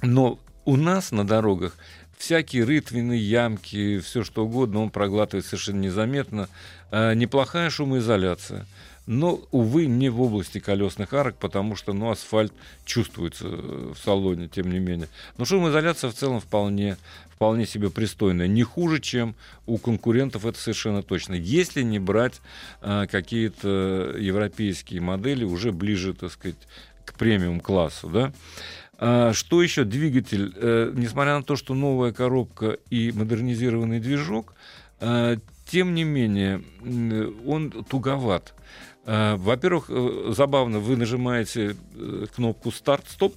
Но 0.02 0.40
у 0.66 0.76
нас 0.76 1.12
на 1.12 1.26
дорогах 1.26 1.78
всякие 2.18 2.64
рытвины, 2.64 3.14
ямки, 3.14 4.00
все 4.00 4.24
что 4.24 4.46
угодно, 4.46 4.82
он 4.82 4.90
проглатывает 4.90 5.46
совершенно 5.46 5.82
незаметно. 5.82 6.50
А, 6.90 7.14
неплохая 7.14 7.70
шумоизоляция. 7.70 8.66
Но, 9.08 9.40
увы, 9.52 9.86
не 9.86 10.10
в 10.10 10.22
области 10.22 10.60
колесных 10.60 11.14
арок, 11.14 11.38
потому 11.38 11.78
что 11.78 11.94
ну, 11.94 12.12
асфальт 12.12 12.52
чувствуется 12.84 13.48
в 13.48 13.96
салоне, 13.96 14.50
тем 14.50 14.70
не 14.70 14.80
менее. 14.80 15.08
Но 15.38 15.46
шумоизоляция 15.46 16.10
в 16.10 16.14
целом 16.14 16.42
вполне, 16.42 16.98
вполне 17.30 17.66
себе 17.66 17.90
пристойная. 17.90 18.48
Не 18.48 18.64
хуже, 18.64 19.00
чем 19.00 19.36
у 19.66 19.78
конкурентов, 19.78 20.46
это 20.46 20.60
совершенно 20.60 21.04
точно. 21.04 21.36
Если 21.36 21.84
не 21.84 22.00
брать 22.00 22.42
а, 22.82 23.08
какие-то 23.08 24.14
европейские 24.20 25.00
модели, 25.00 25.46
уже 25.46 25.72
ближе, 25.72 26.14
так 26.14 26.34
сказать, 26.34 26.58
к 27.06 27.14
премиум-классу, 27.14 28.10
да. 28.10 28.34
А, 28.98 29.32
что 29.32 29.64
еще? 29.64 29.86
Двигатель, 29.86 30.52
э, 30.54 30.92
несмотря 30.94 31.38
на 31.38 31.44
то, 31.44 31.56
что 31.56 31.74
новая 31.74 32.12
коробка 32.12 32.78
и 32.90 33.14
модернизированный 33.14 34.02
движок, 34.02 34.54
э, 35.00 35.38
тем 35.66 35.94
не 35.94 36.04
менее, 36.04 36.62
он 37.46 37.72
туговат. 37.72 38.54
Э, 39.08 39.38
во-первых, 39.38 39.86
э, 39.88 40.34
забавно, 40.36 40.80
вы 40.80 40.98
нажимаете 40.98 41.78
э, 41.96 42.26
кнопку 42.36 42.72
старт-стоп, 42.72 43.36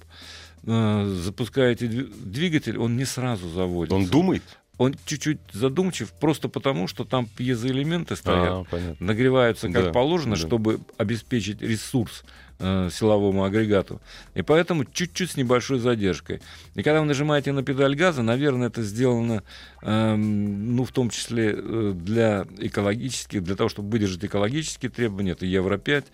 запускаете 0.63 1.87
двигатель, 1.87 2.77
он 2.77 2.95
не 2.95 3.05
сразу 3.05 3.49
заводится. 3.49 3.95
Он 3.95 4.05
думает? 4.05 4.43
Он 4.77 4.93
чуть-чуть 5.05 5.39
задумчив, 5.51 6.11
просто 6.11 6.49
потому, 6.49 6.87
что 6.87 7.03
там 7.03 7.25
пьезоэлементы 7.25 8.15
стоят, 8.15 8.67
а, 8.71 8.95
нагреваются 8.99 9.71
как 9.71 9.85
да, 9.85 9.91
положено, 9.91 10.35
да. 10.35 10.41
чтобы 10.41 10.81
обеспечить 10.97 11.63
ресурс 11.63 12.23
э, 12.61 12.89
силовому 12.91 13.43
агрегату. 13.43 13.99
И 14.35 14.41
поэтому 14.41 14.85
чуть-чуть 14.85 15.31
с 15.31 15.37
небольшой 15.37 15.79
задержкой. 15.79 16.41
И 16.75 16.83
когда 16.83 16.99
вы 17.01 17.05
нажимаете 17.07 17.51
на 17.51 17.63
педаль 17.63 17.95
газа, 17.95 18.21
наверное, 18.23 18.67
это 18.67 18.83
сделано, 18.83 19.43
э, 19.81 20.15
ну, 20.15 20.83
в 20.85 20.91
том 20.91 21.09
числе 21.09 21.53
э, 21.57 21.93
для 21.95 22.45
экологических, 22.59 23.43
для 23.43 23.55
того, 23.55 23.69
чтобы 23.69 23.89
выдержать 23.89 24.23
экологические 24.25 24.89
требования, 24.91 25.31
это 25.31 25.45
Евро-5 25.45 26.05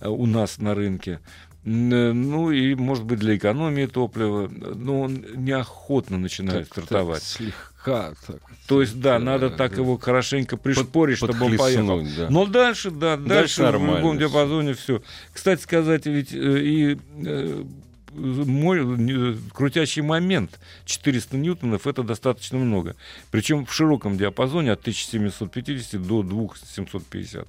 э, 0.00 0.08
у 0.08 0.26
нас 0.26 0.58
на 0.58 0.74
рынке. 0.74 1.20
Н- 1.64 2.28
Ну 2.30 2.50
и, 2.50 2.74
может 2.74 3.04
быть, 3.04 3.18
для 3.18 3.36
экономии 3.36 3.86
топлива. 3.86 4.48
Но 4.48 5.00
он 5.00 5.24
неохотно 5.34 6.18
начинает 6.18 6.68
Так, 6.68 6.84
стартовать. 6.84 7.20
так, 7.22 7.28
слегка 7.28 7.73
так. 7.84 8.40
То 8.66 8.80
есть, 8.80 9.00
да, 9.00 9.18
надо 9.18 9.50
да, 9.50 9.56
так 9.56 9.72
да. 9.72 9.82
его 9.82 9.98
хорошенько 9.98 10.56
пришпорить, 10.56 11.18
чтобы 11.18 11.44
он 11.44 11.56
поехал. 11.56 12.02
Да. 12.16 12.28
Но 12.30 12.46
дальше, 12.46 12.90
да, 12.90 13.16
дальше, 13.16 13.62
Дальше 13.62 13.78
в 13.78 13.96
любом 13.96 14.18
диапазоне 14.18 14.74
все. 14.74 15.02
Кстати 15.32 15.60
сказать, 15.62 16.06
ведь 16.06 16.32
э, 16.32 16.36
и 16.36 16.98
э, 17.24 17.64
мой 18.14 19.36
крутящий 19.52 20.02
момент 20.02 20.58
400 20.84 21.36
ньютонов 21.36 21.86
это 21.86 22.02
достаточно 22.02 22.58
много. 22.58 22.96
Причем 23.30 23.66
в 23.66 23.72
широком 23.72 24.16
диапазоне 24.16 24.72
от 24.72 24.80
1750 24.80 26.02
до 26.02 26.22
2750. 26.22 27.48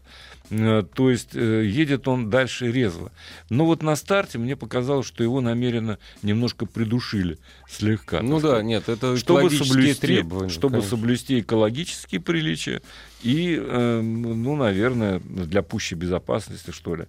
Э, 0.50 0.84
То 0.94 1.10
есть 1.10 1.36
э, 1.36 1.66
едет 1.66 2.08
он 2.08 2.30
дальше 2.30 2.72
резво. 2.72 3.12
Но 3.50 3.66
вот 3.66 3.82
на 3.82 3.96
старте 3.96 4.38
мне 4.38 4.56
показалось, 4.56 5.08
что 5.08 5.24
его 5.24 5.42
намеренно 5.42 5.98
немножко 6.22 6.66
придушили 6.66 7.38
слегка. 7.70 8.22
Ну 8.22 8.40
да, 8.40 8.62
нет, 8.62 8.90
это 8.90 9.18
чтобы 9.18 9.50
соблюсти, 9.50 9.94
требования. 10.02 10.50
чтобы 10.50 10.76
конечно. 10.76 10.90
соблюсти 10.90 11.40
экологические 11.40 12.22
приличия 12.22 12.82
и, 13.24 13.58
э, 13.60 14.02
ну, 14.02 14.56
наверное, 14.56 15.20
для 15.20 15.62
пущей 15.62 15.98
безопасности, 15.98 16.72
что 16.72 16.96
ли. 16.96 17.06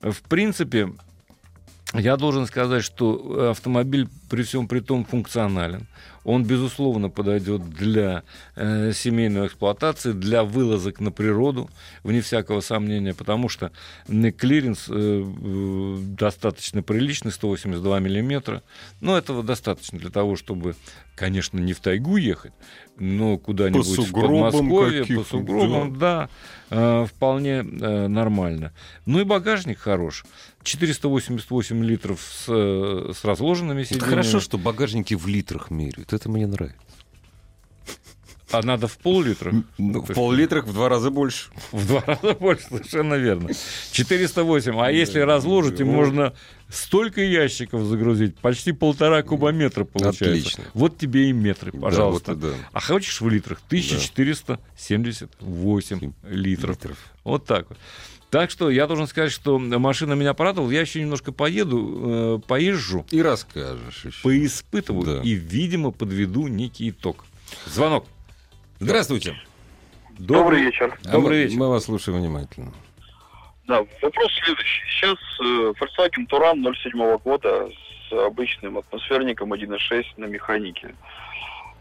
В 0.00 0.20
принципе, 0.22 0.92
я 1.94 2.16
должен 2.16 2.46
сказать, 2.46 2.84
что 2.84 3.50
автомобиль 3.50 4.08
при 4.30 4.42
всем 4.42 4.66
при 4.66 4.80
том 4.80 5.04
функционален. 5.04 5.86
Он, 6.24 6.44
безусловно, 6.44 7.10
подойдет 7.10 7.68
для 7.70 8.22
э, 8.54 8.92
семейной 8.92 9.48
эксплуатации, 9.48 10.12
для 10.12 10.44
вылазок 10.44 11.00
на 11.00 11.10
природу, 11.10 11.68
вне 12.04 12.20
всякого 12.20 12.60
сомнения, 12.60 13.12
потому 13.12 13.48
что 13.48 13.72
клиренс 14.06 14.86
э, 14.88 14.92
э, 14.94 15.96
достаточно 16.00 16.82
приличный, 16.82 17.32
182 17.32 17.98
миллиметра. 17.98 18.62
Но 19.00 19.18
этого 19.18 19.42
достаточно 19.42 19.98
для 19.98 20.10
того, 20.10 20.36
чтобы, 20.36 20.76
конечно, 21.14 21.58
не 21.58 21.72
в 21.72 21.80
тайгу 21.80 22.16
ехать, 22.16 22.52
но 22.98 23.38
куда-нибудь 23.38 23.86
в 23.86 23.94
сугробам 23.94 24.52
Подмосковье, 24.52 25.04
по 25.04 25.24
сугробам, 25.24 25.98
да, 25.98 26.28
э, 26.70 27.06
вполне 27.06 27.64
э, 27.64 28.06
нормально. 28.08 28.72
Ну 29.06 29.20
и 29.20 29.24
багажник 29.24 29.78
хорош. 29.78 30.24
488 30.62 31.84
литров 31.84 32.20
с, 32.20 32.44
э, 32.48 33.12
с 33.14 33.24
разложенными 33.24 33.80
Это 33.80 33.88
сиденьями. 33.94 34.10
хорошо, 34.10 34.40
что 34.40 34.58
багажники 34.58 35.14
в 35.14 35.26
литрах 35.26 35.70
меряют. 35.70 36.12
Это 36.12 36.28
мне 36.28 36.46
нравится. 36.46 36.78
А 38.52 38.62
надо 38.62 38.86
в 38.88 38.96
пол-литра? 38.98 39.52
Ну, 39.78 40.02
в 40.02 40.12
пол-литрах 40.14 40.66
в 40.66 40.72
два 40.72 40.88
раза 40.88 41.10
больше. 41.10 41.50
В 41.72 41.86
два 41.86 42.02
раза 42.06 42.34
больше, 42.34 42.64
совершенно 42.68 43.14
верно. 43.14 43.50
408. 43.92 44.74
А 44.78 44.90
если 44.90 45.20
разложить, 45.20 45.80
и 45.80 45.84
можно 45.84 46.32
столько 46.68 47.20
ящиков 47.22 47.82
загрузить, 47.84 48.36
почти 48.38 48.72
полтора 48.72 49.22
кубометра 49.22 49.84
получается. 49.84 50.24
Отлично. 50.24 50.64
Вот 50.74 50.98
тебе 50.98 51.30
и 51.30 51.32
метры, 51.32 51.70
пожалуйста. 51.72 52.34
Да, 52.34 52.48
вот 52.48 52.56
да. 52.56 52.62
А 52.72 52.80
хочешь 52.80 53.20
в 53.20 53.28
литрах? 53.28 53.60
1478 53.66 56.12
литров. 56.28 56.76
Вот 57.24 57.46
так 57.46 57.68
вот. 57.68 57.78
Так 58.30 58.50
что 58.50 58.70
я 58.70 58.86
должен 58.86 59.06
сказать, 59.08 59.30
что 59.30 59.58
машина 59.58 60.14
меня 60.14 60.32
порадовала. 60.32 60.70
Я 60.70 60.80
еще 60.80 61.00
немножко 61.02 61.32
поеду, 61.32 62.40
э, 62.42 62.46
поезжу, 62.46 63.04
И 63.10 63.20
расскажешь 63.20 64.06
еще. 64.06 64.22
поиспытываю 64.22 65.04
Да. 65.04 65.20
и, 65.22 65.32
видимо, 65.34 65.90
подведу 65.90 66.46
некий 66.46 66.88
итог. 66.90 67.26
Звонок. 67.66 68.06
Здравствуйте. 68.82 69.36
Добрый 70.18 70.60
вечер. 70.60 70.98
А 71.04 71.12
Добрый 71.12 71.44
вечер. 71.44 71.56
Мы 71.56 71.68
вас 71.68 71.84
слушаем 71.84 72.18
внимательно. 72.18 72.72
Да, 73.68 73.84
вопрос 74.02 74.32
следующий. 74.44 74.82
Сейчас 74.88 75.16
э, 75.40 75.72
Volkswagen 75.78 76.26
Туран 76.26 76.64
07 76.64 77.18
года 77.18 77.70
с 78.08 78.12
обычным 78.12 78.78
атмосферником 78.78 79.52
1.6 79.52 80.04
на 80.16 80.24
механике. 80.24 80.96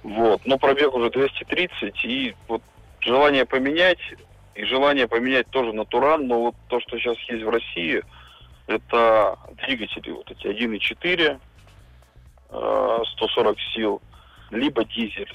Вот. 0.03 0.45
Но 0.45 0.59
пробег 0.59 0.93
уже 0.93 1.09
230, 1.09 2.05
и 2.05 2.35
вот 2.47 2.61
желание 2.99 3.47
поменять, 3.47 3.99
и 4.53 4.63
желание 4.65 5.07
поменять 5.07 5.47
тоже 5.47 5.73
на 5.73 5.85
Туран, 5.85 6.27
но 6.27 6.39
вот 6.39 6.55
то, 6.67 6.79
что 6.81 6.99
сейчас 6.99 7.17
есть 7.29 7.43
в 7.43 7.49
России, 7.49 8.03
это 8.67 9.39
двигатели 9.65 10.11
вот 10.11 10.29
эти 10.29 10.45
1.4, 10.45 11.39
э, 12.51 12.97
140 13.15 13.57
сил, 13.73 14.01
либо 14.51 14.85
дизель. 14.85 15.33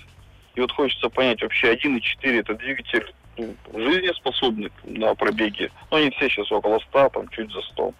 И 0.56 0.60
вот 0.60 0.72
хочется 0.72 1.08
понять, 1.10 1.42
вообще 1.42 1.74
1.4 1.74 2.40
это 2.40 2.54
двигатель 2.54 3.14
ну, 3.36 3.54
жизнеспособный 3.74 4.72
на 4.84 5.14
пробеге. 5.14 5.70
Ну, 5.90 5.98
они 5.98 6.10
все 6.10 6.28
сейчас 6.28 6.50
около 6.50 6.78
100, 6.88 7.10
там 7.10 7.28
чуть 7.28 7.52
за 7.52 7.60
100. 7.60 7.94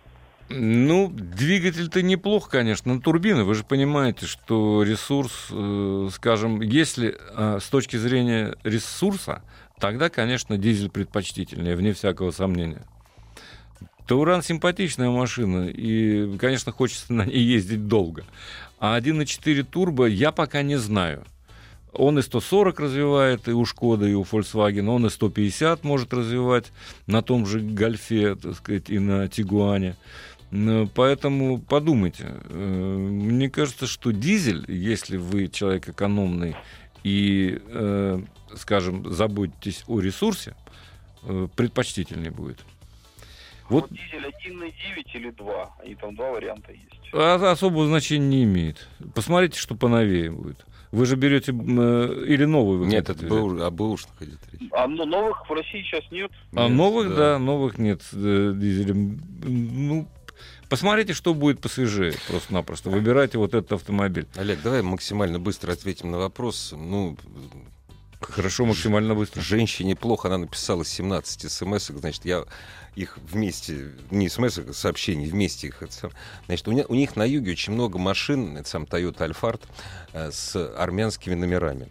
Ну, 0.49 1.11
двигатель-то 1.11 2.03
неплох, 2.03 2.49
конечно, 2.49 2.95
но 2.95 3.01
турбина, 3.01 3.45
вы 3.45 3.55
же 3.55 3.65
понимаете, 3.65 4.27
что 4.27 4.85
ресурс, 4.85 5.49
э, 5.51 6.09
скажем, 6.13 6.61
если 6.63 7.17
э, 7.19 7.59
с 7.61 7.69
точки 7.69 7.97
зрения 7.97 8.55
ресурса, 8.63 9.43
тогда, 9.79 10.09
конечно, 10.09 10.57
дизель 10.57 10.89
предпочтительнее, 10.89 11.77
вне 11.77 11.93
всякого 11.93 12.31
сомнения. 12.31 12.87
Тауран 14.07 14.43
симпатичная 14.43 15.11
машина, 15.11 15.67
и, 15.67 16.39
конечно, 16.39 16.71
хочется 16.71 17.13
на 17.13 17.27
ней 17.27 17.43
ездить 17.43 17.89
долго. 17.89 18.25
А 18.79 18.99
1.4 18.99 19.65
турбо 19.65 20.07
я 20.07 20.31
пока 20.31 20.63
не 20.63 20.77
знаю. 20.77 21.25
Он 21.97 22.19
и 22.19 22.23
140 22.23 22.79
развивает, 22.81 23.49
и 23.49 23.53
у 23.53 23.65
Шкода, 23.65 24.07
и 24.07 24.15
у 24.15 24.23
Volkswagen. 24.23 24.89
Он 24.89 25.07
и 25.07 25.11
150 25.11 25.85
может 25.85 26.13
развивать 26.13 26.73
на 27.07 27.23
том 27.23 27.47
же 27.47 27.61
Гольфе, 27.61 28.35
так 28.37 28.55
сказать, 28.57 28.91
и 28.91 28.99
на 28.99 29.29
Тигуане. 29.29 29.97
Ну, 30.51 30.89
Поэтому 30.95 31.59
подумайте. 31.59 32.35
Э, 32.45 32.97
Мне 32.99 33.51
кажется, 33.51 33.87
что 33.87 34.13
дизель, 34.13 34.65
если 34.69 35.17
вы 35.17 35.49
человек 35.49 35.89
экономный 35.89 36.55
и, 37.03 37.61
э, 37.67 38.21
скажем, 38.57 39.13
заботитесь 39.13 39.83
о 39.89 40.01
ресурсе, 40.01 40.55
э, 41.25 41.49
предпочтительнее 41.57 42.31
будет. 42.31 42.59
Вот 43.69 43.89
Вот 43.91 43.91
дизель 43.91 44.25
1.9 44.25 45.15
или 45.15 45.31
2. 45.31 45.75
Они 45.85 45.95
там 45.97 46.15
два 46.15 46.31
варианта 46.31 46.71
есть. 46.71 46.85
а- 47.13 47.51
особого 47.51 47.87
значения 47.87 48.27
не 48.29 48.45
имеет. 48.45 48.87
Посмотрите, 49.15 49.59
что 49.59 49.75
поновее 49.75 50.31
будет. 50.31 50.65
Вы 50.97 51.05
же 51.05 51.17
берете 51.17 51.53
э, 51.53 52.25
или 52.27 52.47
новый 52.47 52.79
вы 52.79 52.87
Нет, 52.87 53.11
это? 53.11 53.27
БУ, 53.27 53.63
о 53.63 53.71
бэушных 53.71 54.15
идет 54.23 54.39
речь. 54.51 54.71
А 54.73 54.87
ну, 54.89 55.05
новых 55.05 55.47
в 55.47 55.53
России 55.53 55.83
сейчас 55.83 56.11
нет. 56.11 56.31
А 56.55 56.69
Нет, 56.69 56.77
новых, 56.77 57.15
да. 57.15 57.39
новых 57.39 57.77
нет 57.77 58.01
э, 58.15 58.55
дизелем. 58.57 59.21
Ну, 59.45 60.09
посмотрите, 60.71 61.13
что 61.13 61.35
будет 61.35 61.61
посвежее, 61.61 62.15
просто-напросто. 62.29 62.89
Выбирайте 62.89 63.37
вот 63.37 63.53
этот 63.53 63.73
автомобиль. 63.73 64.27
Олег, 64.37 64.63
давай 64.63 64.81
максимально 64.81 65.39
быстро 65.39 65.73
ответим 65.73 66.11
на 66.13 66.17
вопрос. 66.17 66.73
Ну, 66.75 67.19
Хорошо, 68.21 68.65
максимально 68.67 69.15
быстро. 69.15 69.41
женщине 69.43 69.95
плохо, 69.95 70.29
она 70.29 70.39
написала 70.39 70.85
17 70.85 71.51
смс, 71.51 71.87
значит, 71.89 72.25
я 72.25 72.45
их 72.95 73.19
вместе, 73.31 73.93
не 74.11 74.29
смс, 74.29 74.59
а 74.59 74.73
сообщений, 74.73 75.27
вместе 75.29 75.67
их. 75.69 75.83
это 75.83 76.11
Значит, 76.47 76.67
у, 76.69 76.73
не- 76.73 76.87
у 76.87 76.95
них 76.95 77.15
на 77.17 77.25
юге 77.25 77.53
очень 77.53 77.75
много 77.75 77.99
машин, 77.99 78.57
это 78.57 78.69
сам 78.69 78.85
Toyota 78.85 79.29
Alphard, 79.31 79.61
э, 80.13 80.31
с 80.33 80.57
армянскими 80.77 81.35
номерами. 81.35 81.89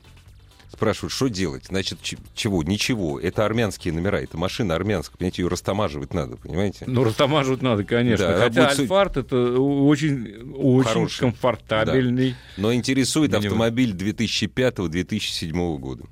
Спрашивают, 0.72 1.14
что 1.14 1.28
делать? 1.30 1.68
Значит, 1.68 2.00
чего? 2.34 2.62
Ничего. 2.64 3.18
Это 3.18 3.46
армянские 3.46 3.94
номера, 3.94 4.20
это 4.22 4.36
машина 4.38 4.76
армянская, 4.76 5.16
понимаете, 5.18 5.44
ее 5.44 5.48
растамаживать 5.48 6.14
надо, 6.14 6.36
понимаете? 6.36 6.84
Ну, 6.86 7.04
растамаживать 7.06 7.62
надо, 7.62 7.86
конечно. 7.86 8.28
Да, 8.28 8.40
Хотя 8.40 8.68
будет 8.68 8.80
Альфард 8.80 9.16
это 9.18 9.38
очень, 9.62 10.52
очень 10.54 10.90
Хороший. 10.90 11.20
комфортабельный. 11.20 12.36
Но 12.58 12.74
интересует 12.74 13.34
автомобиль 13.34 13.92
2005-2007 13.94 15.78
года. 15.78 16.04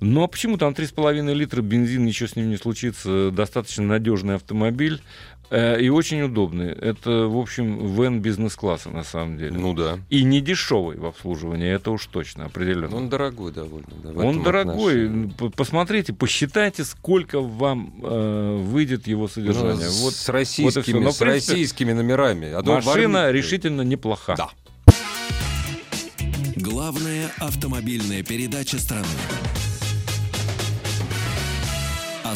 Но 0.00 0.24
а 0.24 0.28
почему 0.28 0.58
там 0.58 0.72
3,5 0.74 1.32
литра 1.34 1.62
бензин, 1.62 2.04
ничего 2.04 2.28
с 2.28 2.36
ним 2.36 2.50
не 2.50 2.56
случится. 2.56 3.30
Достаточно 3.30 3.82
надежный 3.84 4.34
автомобиль 4.34 5.00
э, 5.48 5.80
и 5.80 5.88
очень 5.88 6.20
удобный. 6.20 6.68
Это, 6.70 7.10
в 7.28 7.38
общем, 7.38 7.94
вен 7.94 8.20
бизнес-класса 8.20 8.90
на 8.90 9.04
самом 9.04 9.38
деле. 9.38 9.52
Ну 9.58 9.72
да. 9.72 9.98
И 10.10 10.22
не 10.22 10.42
дешевый 10.42 10.98
в 10.98 11.06
обслуживании, 11.06 11.70
это 11.72 11.90
уж 11.92 12.04
точно, 12.06 12.44
определенно. 12.44 12.94
Он 12.94 13.08
дорогой 13.08 13.52
довольно. 13.52 13.86
да, 14.04 14.10
Он 14.10 14.42
дорогой. 14.42 15.06
отношении. 15.06 15.50
Посмотрите, 15.56 16.12
посчитайте, 16.12 16.84
сколько 16.84 17.40
вам 17.40 17.94
э, 18.02 18.56
выйдет 18.64 19.06
его 19.06 19.22
Ну, 19.22 19.28
содержание. 19.28 19.88
вот 20.02 20.12
с 20.14 20.28
вот 20.28 20.28
и 20.28 20.32
российскими, 20.32 20.82
всё. 20.82 21.00
Но, 21.00 21.10
с 21.10 21.16
принципе, 21.16 21.52
российскими 21.52 21.92
номерами. 21.94 22.52
А 22.52 22.62
машина 22.62 23.20
армии- 23.24 23.38
решительно 23.38 23.80
неплоха. 23.80 24.34
Да. 24.36 24.50
Главная 26.56 27.30
автомобильная 27.38 28.22
передача 28.22 28.78
страны. 28.78 29.06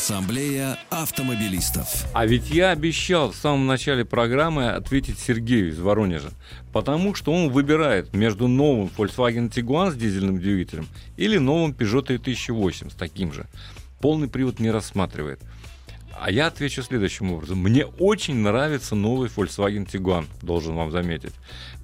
Ассамблея 0.00 0.78
автомобилистов. 0.88 2.06
А 2.14 2.24
ведь 2.24 2.48
я 2.48 2.70
обещал 2.70 3.32
в 3.32 3.36
самом 3.36 3.66
начале 3.66 4.06
программы 4.06 4.70
ответить 4.70 5.18
Сергею 5.18 5.68
из 5.68 5.78
Воронежа, 5.78 6.30
потому 6.72 7.14
что 7.14 7.34
он 7.34 7.50
выбирает 7.50 8.14
между 8.14 8.48
новым 8.48 8.90
Volkswagen 8.96 9.50
Tiguan 9.50 9.90
с 9.90 9.94
дизельным 9.96 10.40
двигателем 10.40 10.88
или 11.18 11.36
новым 11.36 11.72
Peugeot 11.72 12.00
3008 12.00 12.88
с 12.88 12.94
таким 12.94 13.34
же. 13.34 13.44
Полный 14.00 14.28
привод 14.28 14.58
не 14.58 14.70
рассматривает. 14.70 15.40
А 16.22 16.30
я 16.30 16.48
отвечу 16.48 16.82
следующим 16.82 17.32
образом. 17.32 17.58
Мне 17.58 17.86
очень 17.86 18.36
нравится 18.36 18.94
новый 18.94 19.30
Volkswagen 19.34 19.86
Tiguan, 19.90 20.26
должен 20.42 20.74
вам 20.74 20.90
заметить, 20.90 21.32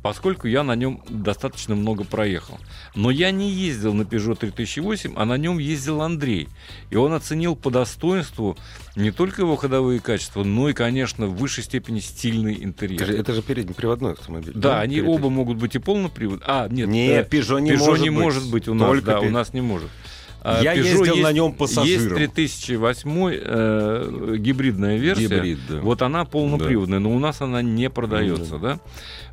поскольку 0.03 0.47
я 0.47 0.63
на 0.63 0.77
нем 0.77 1.03
достаточно 1.09 1.75
много 1.75 2.05
проехал. 2.05 2.59
Но 2.95 3.11
я 3.11 3.31
не 3.31 3.51
ездил 3.51 3.95
на 3.95 4.03
Peugeot 4.03 4.37
3008, 4.37 5.15
а 5.17 5.25
на 5.25 5.39
нем 5.39 5.59
ездил 5.59 6.03
Андрей. 6.03 6.49
И 6.91 6.97
он 6.97 7.15
оценил 7.15 7.57
по 7.57 7.71
достоинству 7.71 8.59
не 8.95 9.11
только 9.11 9.41
его 9.41 9.57
ходовые 9.57 10.01
качества, 10.01 10.45
но 10.45 10.69
и, 10.69 10.75
конечно, 10.75 11.27
в 11.29 11.37
высшей 11.37 11.65
степени 11.65 12.01
стильный 12.01 12.63
интерьер. 12.63 13.03
Это 13.03 13.13
же, 13.13 13.19
это 13.19 13.33
же 13.33 13.43
переднеприводной 13.43 14.13
автомобиль. 14.13 14.53
Да, 14.55 14.81
они 14.81 15.01
оба 15.01 15.31
могут 15.31 15.57
быть 15.57 15.75
и 15.77 15.79
полнопривод. 15.79 16.43
А, 16.47 16.69
нет, 16.69 16.89
Нет, 16.89 17.33
Peugeot 17.33 17.61
не 17.63 17.71
Peugeot 17.73 17.79
может 17.79 18.03
не 18.03 18.11
быть. 18.11 18.19
может 18.23 18.51
быть 18.51 18.69
у 18.69 18.75
нас. 18.75 18.89
Только 18.89 19.07
да, 19.13 19.21
пи- 19.21 19.27
у 19.29 19.31
нас 19.31 19.55
не 19.55 19.63
может. 19.63 19.89
А 20.49 20.63
Я 20.63 20.77
Peugeot 20.77 20.85
ездил 20.85 21.05
есть- 21.07 21.23
на 21.25 21.33
нем 21.33 21.53
пассажиром. 21.53 22.19
Есть 22.19 22.35
3008 22.35 23.31
э, 23.33 24.37
гибридная 24.39 24.97
версия. 24.97 25.27
Гибрид, 25.27 25.59
да. 25.69 25.81
Вот 25.81 26.03
она 26.03 26.25
полноприводная, 26.25 27.01
но 27.01 27.11
у 27.11 27.19
нас 27.19 27.41
она 27.41 27.63
не 27.63 27.91
продается, 27.91 28.59
да. 28.59 28.79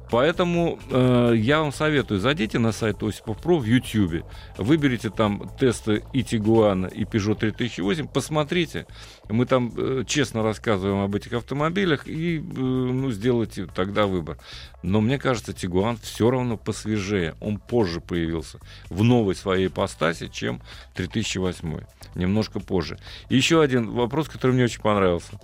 Поэтому 0.09 0.79
э, 0.89 1.33
я 1.35 1.61
вам 1.61 1.71
советую, 1.71 2.19
зайдите 2.19 2.59
на 2.59 2.71
сайт 2.71 3.01
Осипов 3.01 3.41
Про 3.41 3.57
в 3.57 3.65
YouTube, 3.65 4.23
выберите 4.57 5.09
там 5.09 5.49
тесты 5.59 6.03
и 6.13 6.23
Тигуана, 6.23 6.87
и 6.87 7.03
Peugeot 7.03 7.35
3008, 7.35 8.07
посмотрите. 8.07 8.85
Мы 9.29 9.45
там 9.45 9.71
э, 9.75 10.03
честно 10.05 10.43
рассказываем 10.43 11.03
об 11.03 11.15
этих 11.15 11.33
автомобилях 11.33 12.07
и 12.07 12.37
э, 12.37 12.41
ну, 12.41 13.11
сделайте 13.11 13.65
тогда 13.65 14.05
выбор. 14.05 14.37
Но 14.83 15.01
мне 15.01 15.17
кажется, 15.17 15.53
Тигуан 15.53 15.97
все 15.97 16.29
равно 16.29 16.57
посвежее. 16.57 17.35
Он 17.39 17.57
позже 17.57 18.01
появился 18.01 18.59
в 18.89 19.03
новой 19.03 19.35
своей 19.35 19.67
ипостаси, 19.67 20.27
чем 20.27 20.61
3008. 20.95 21.79
Немножко 22.15 22.59
позже. 22.59 22.99
И 23.29 23.35
еще 23.35 23.61
один 23.61 23.91
вопрос, 23.91 24.27
который 24.27 24.51
мне 24.51 24.65
очень 24.65 24.81
понравился. 24.81 25.39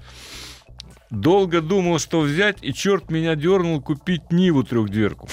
Долго 1.10 1.62
думал, 1.62 1.98
что 2.00 2.20
взять, 2.22 2.58
и 2.62 2.74
черт 2.74 3.10
меня 3.10 3.36
дернул 3.36 3.82
купить 3.82 4.32
Ниву 4.32 4.64
трехдверку. 4.64 5.28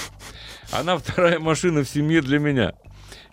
Она 0.71 0.97
вторая 0.97 1.39
машина 1.39 1.83
в 1.83 1.89
семье 1.89 2.21
для 2.21 2.39
меня. 2.39 2.73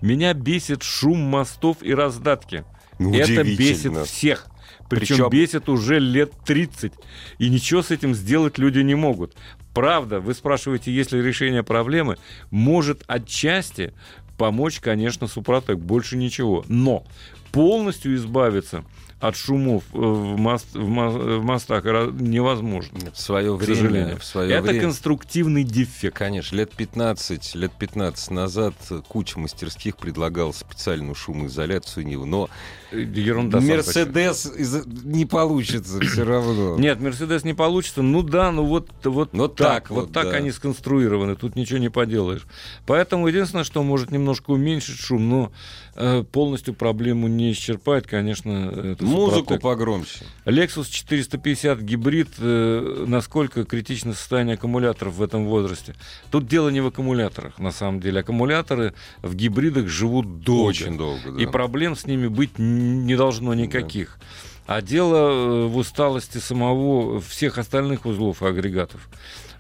Меня 0.01 0.35
бесит 0.35 0.83
шум 0.83 1.19
мостов 1.21 1.79
и 1.81 1.95
раздатки. 1.95 2.65
Ну, 2.99 3.15
Это 3.15 3.43
бесит 3.43 3.97
всех. 4.07 4.47
Причем 4.91 5.17
Причем- 5.17 5.31
бесит 5.31 5.69
уже 5.71 5.99
лет 5.99 6.33
30. 6.45 6.93
И 7.39 7.49
ничего 7.49 7.83
с 7.83 7.91
этим 7.91 8.15
сделать 8.15 8.59
люди 8.59 8.81
не 8.81 8.95
могут. 8.95 9.35
Правда, 9.73 10.21
вы 10.21 10.35
спрашиваете, 10.35 10.93
есть 10.93 11.13
ли 11.13 11.23
решение 11.23 11.63
проблемы? 11.63 12.19
Может 12.51 13.03
отчасти 13.07 13.95
помочь, 14.37 14.81
конечно, 14.81 15.27
Супротек. 15.27 15.79
Больше 15.79 16.17
ничего. 16.17 16.65
Но 16.69 17.05
полностью 17.51 18.15
избавиться 18.15 18.85
от 19.29 19.37
шумов 19.37 19.85
э, 19.93 19.97
в, 19.99 20.37
мост- 20.39 20.75
в 20.75 20.89
мо- 20.89 21.11
в 21.11 21.43
мостах 21.45 21.85
невозможно. 21.85 22.99
В 23.13 23.19
свое 23.21 23.57
К 23.57 23.61
время, 23.63 23.75
сожалению. 23.77 24.19
в 24.19 24.25
свое 24.25 24.53
Это 24.55 24.63
время. 24.63 24.81
конструктивный 24.83 25.65
дефект. 25.65 26.17
Конечно, 26.17 26.57
лет 26.57 26.73
15, 26.73 27.55
лет 27.55 27.73
15 27.73 28.31
назад 28.31 28.75
куча 29.09 29.39
мастерских 29.39 29.97
предлагала 29.97 30.53
специальную 30.53 31.15
шумоизоляцию 31.15 32.07
Нивы, 32.07 32.27
но 32.27 32.49
Э, 32.93 33.01
Ерунда. 33.01 33.61
Мерседес 33.61 34.47
из- 34.47 34.87
не 34.87 35.27
получится 35.27 36.01
все 36.01 36.25
равно. 36.25 36.77
Нет, 36.79 37.01
Мерседес 37.01 37.43
не 37.45 37.55
получится. 37.55 38.03
Ну 38.03 38.23
да, 38.23 38.53
ну 38.53 38.65
вот, 38.65 38.89
вот 39.05 39.33
Ну 39.33 39.49
так, 39.49 39.57
так 39.85 39.91
вот 39.91 40.05
вот, 40.07 40.13
так 40.13 40.31
да. 40.31 40.37
они 40.37 40.53
сконструированы. 40.53 41.35
Тут 41.35 41.57
ничего 41.57 41.79
не 41.79 41.89
поделаешь. 41.89 42.47
Поэтому 42.87 43.27
единственное, 43.29 43.65
что 43.65 43.83
может 43.83 44.11
немножко 44.11 44.51
уменьшить 44.51 44.99
шум, 44.99 45.29
но 45.29 45.45
э, 45.47 45.84
полностью 46.33 46.75
проблему 46.75 47.29
не 47.29 47.53
исчерпает, 47.53 48.07
конечно, 48.07 48.71
это 48.73 49.05
Музыку 49.05 49.39
Супротек. 49.39 49.63
погромче. 49.63 50.25
Lexus 50.45 50.91
450 50.91 51.81
гибрид, 51.81 52.29
э, 52.39 53.05
насколько 53.07 53.65
критично 53.65 54.13
состояние 54.13 54.55
аккумуляторов 54.55 55.15
в 55.15 55.23
этом 55.23 55.47
возрасте? 55.47 55.95
Тут 56.31 56.49
дело 56.49 56.69
не 56.71 56.81
в 56.81 56.87
аккумуляторах, 56.87 57.59
на 57.59 57.71
самом 57.71 58.01
деле. 58.01 58.21
Аккумуляторы 58.21 58.95
в 59.23 59.35
гибридах 59.35 59.89
живут 59.89 60.41
долго. 60.41 60.69
Очень 60.69 60.99
долго, 60.99 61.33
да. 61.33 61.43
И 61.43 61.47
проблем 61.47 61.97
с 61.97 62.07
ними 62.07 62.27
быть 62.27 62.59
не 62.59 63.17
должно 63.17 63.55
никаких. 63.55 64.19
А 64.67 64.81
дело 64.81 65.17
э, 65.17 65.67
в 65.67 65.77
усталости 65.77 66.39
самого 66.39 67.21
всех 67.21 67.59
остальных 67.59 68.07
узлов 68.07 68.43
и 68.43 68.47
агрегатов. 68.47 69.09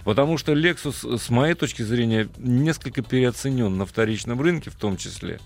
Потому 0.04 0.36
что 0.36 0.52
Lexus, 0.52 1.18
с 1.18 1.30
моей 1.30 1.54
точки 1.54 1.82
зрения, 1.82 2.28
несколько 2.38 3.02
переоценен 3.02 3.76
на 3.76 3.86
вторичном 3.86 4.40
рынке 4.40 4.70
в 4.70 4.74
том 4.74 4.96
числе. 4.96 5.40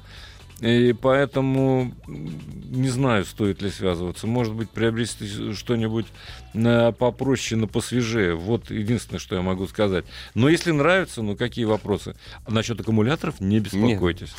И 0.61 0.92
поэтому 0.92 1.94
не 2.06 2.88
знаю, 2.88 3.24
стоит 3.24 3.62
ли 3.62 3.70
связываться. 3.70 4.26
Может 4.26 4.54
быть, 4.54 4.70
приобрести 4.70 5.54
что-нибудь 5.54 6.06
на 6.52 6.92
попроще, 6.92 7.61
но 7.61 7.66
посвежее. 7.66 8.34
Вот 8.34 8.70
единственное, 8.70 9.20
что 9.20 9.36
я 9.36 9.42
могу 9.42 9.66
сказать. 9.68 10.04
Но 10.34 10.48
если 10.48 10.72
нравится, 10.72 11.22
ну 11.22 11.36
какие 11.36 11.64
вопросы? 11.64 12.16
Насчет 12.46 12.80
аккумуляторов 12.80 13.40
не 13.40 13.61
беспокойтесь. 13.61 14.34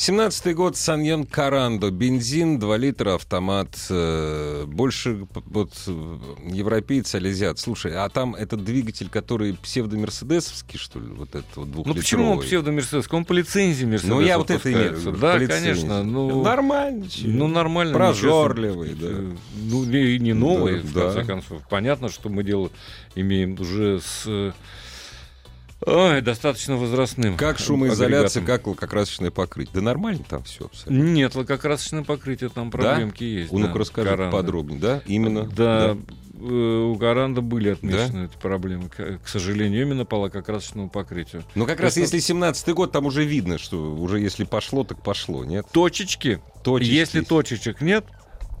17-й 0.00 0.54
год, 0.54 0.78
Саньон 0.78 1.26
Карандо, 1.26 1.90
бензин, 1.90 2.58
2 2.58 2.76
литра, 2.78 3.16
автомат, 3.16 3.76
э, 3.90 4.64
больше 4.66 5.26
вот 5.44 5.74
э, 5.86 6.18
европейцы, 6.46 7.16
ализиат. 7.16 7.58
Слушай, 7.58 7.92
а 7.94 8.08
там 8.08 8.34
этот 8.34 8.64
двигатель, 8.64 9.10
который 9.10 9.52
псевдомерседесовский, 9.52 10.78
что 10.78 11.00
ли, 11.00 11.08
вот 11.08 11.34
этот 11.34 11.54
вот 11.54 11.86
Ну 11.86 11.94
почему 11.94 12.30
он 12.30 12.40
псевдомерседес? 12.40 13.08
Он 13.10 13.26
по 13.26 13.34
лицензии 13.34 13.84
Мерседес. 13.84 14.08
Ну, 14.08 14.22
я 14.22 14.38
вот 14.38 14.50
это 14.50 14.72
имею 14.72 14.96
в 14.96 15.00
виду, 15.00 15.12
Да, 15.18 15.38
конечно. 15.38 16.02
Ну, 16.02 16.42
Нормально. 16.42 17.06
Ну, 17.22 17.46
нормально. 17.48 17.92
Прожорливый, 17.92 18.94
да. 18.94 19.08
Ну, 19.54 19.84
не, 19.84 20.18
не 20.18 20.32
новый, 20.32 20.80
Да, 20.80 20.88
в 20.88 20.92
да. 20.94 21.00
конце 21.02 21.24
концов. 21.24 21.62
Понятно, 21.68 22.08
что 22.08 22.30
мы 22.30 22.42
дело 22.42 22.70
имеем 23.14 23.60
уже 23.60 24.00
с 24.00 24.22
э, 24.24 24.52
ой, 25.86 26.20
достаточно 26.20 26.76
возрастным. 26.76 27.36
Как 27.36 27.58
шумоизоляция, 27.58 28.44
как 28.44 28.66
лакокрасочное 28.66 29.30
покрытие? 29.30 29.74
Да 29.74 29.80
нормально 29.80 30.24
там 30.28 30.42
все 30.44 30.66
абсолютно. 30.66 31.02
Нет, 31.02 31.34
лакокрасочное 31.34 32.02
покрытие, 32.04 32.50
там 32.50 32.70
проблемки 32.70 33.24
есть. 33.24 33.52
Ну-ка 33.52 33.72
да, 33.72 33.78
расскажи 33.78 34.08
Каранда. 34.10 34.36
подробнее, 34.36 34.80
да? 34.80 35.02
Именно. 35.06 35.44
Да, 35.44 35.96
э, 36.34 36.42
у 36.42 36.94
Гаранда 36.96 37.40
были 37.40 37.70
отмечены 37.70 38.26
эти 38.26 38.36
проблемы, 38.40 38.88
к, 38.88 39.18
к 39.24 39.28
сожалению, 39.28 39.82
именно 39.82 40.04
по 40.04 40.16
лакокрасочному 40.16 40.88
покрытию. 40.90 41.42
Ну, 41.54 41.64
как 41.66 41.80
раз 41.80 41.94
Просто- 41.94 42.16
если 42.16 42.34
17-й 42.34 42.72
год, 42.74 42.92
там 42.92 43.06
уже 43.06 43.24
видно, 43.24 43.58
что 43.58 43.92
уже 43.94 44.20
если 44.20 44.44
пошло, 44.44 44.84
так 44.84 45.02
пошло, 45.02 45.44
нет? 45.44 45.66
Точечки, 45.72 46.40
Точечки. 46.64 46.92
если 46.92 47.20
точечек 47.22 47.80
нет, 47.80 48.04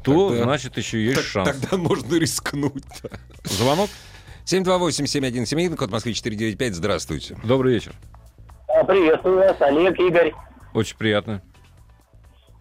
то 0.02 0.30
Тогда- 0.30 0.44
значит 0.44 0.78
еще 0.78 1.02
есть 1.04 1.16
Так- 1.16 1.24
шанс. 1.26 1.48
Тогда 1.58 1.76
можно 1.76 2.14
рискнуть. 2.16 2.84
да. 3.02 3.10
Звонок? 3.44 3.90
728-7171, 4.50 5.76
код 5.76 5.90
Москвы 5.92 6.12
495, 6.12 6.74
здравствуйте. 6.74 7.36
Добрый 7.44 7.74
вечер. 7.74 7.92
А, 8.66 8.82
Приветствую 8.84 9.36
вас, 9.36 9.56
Олег, 9.60 9.98
Игорь. 10.00 10.32
Очень 10.74 10.96
приятно. 10.96 11.40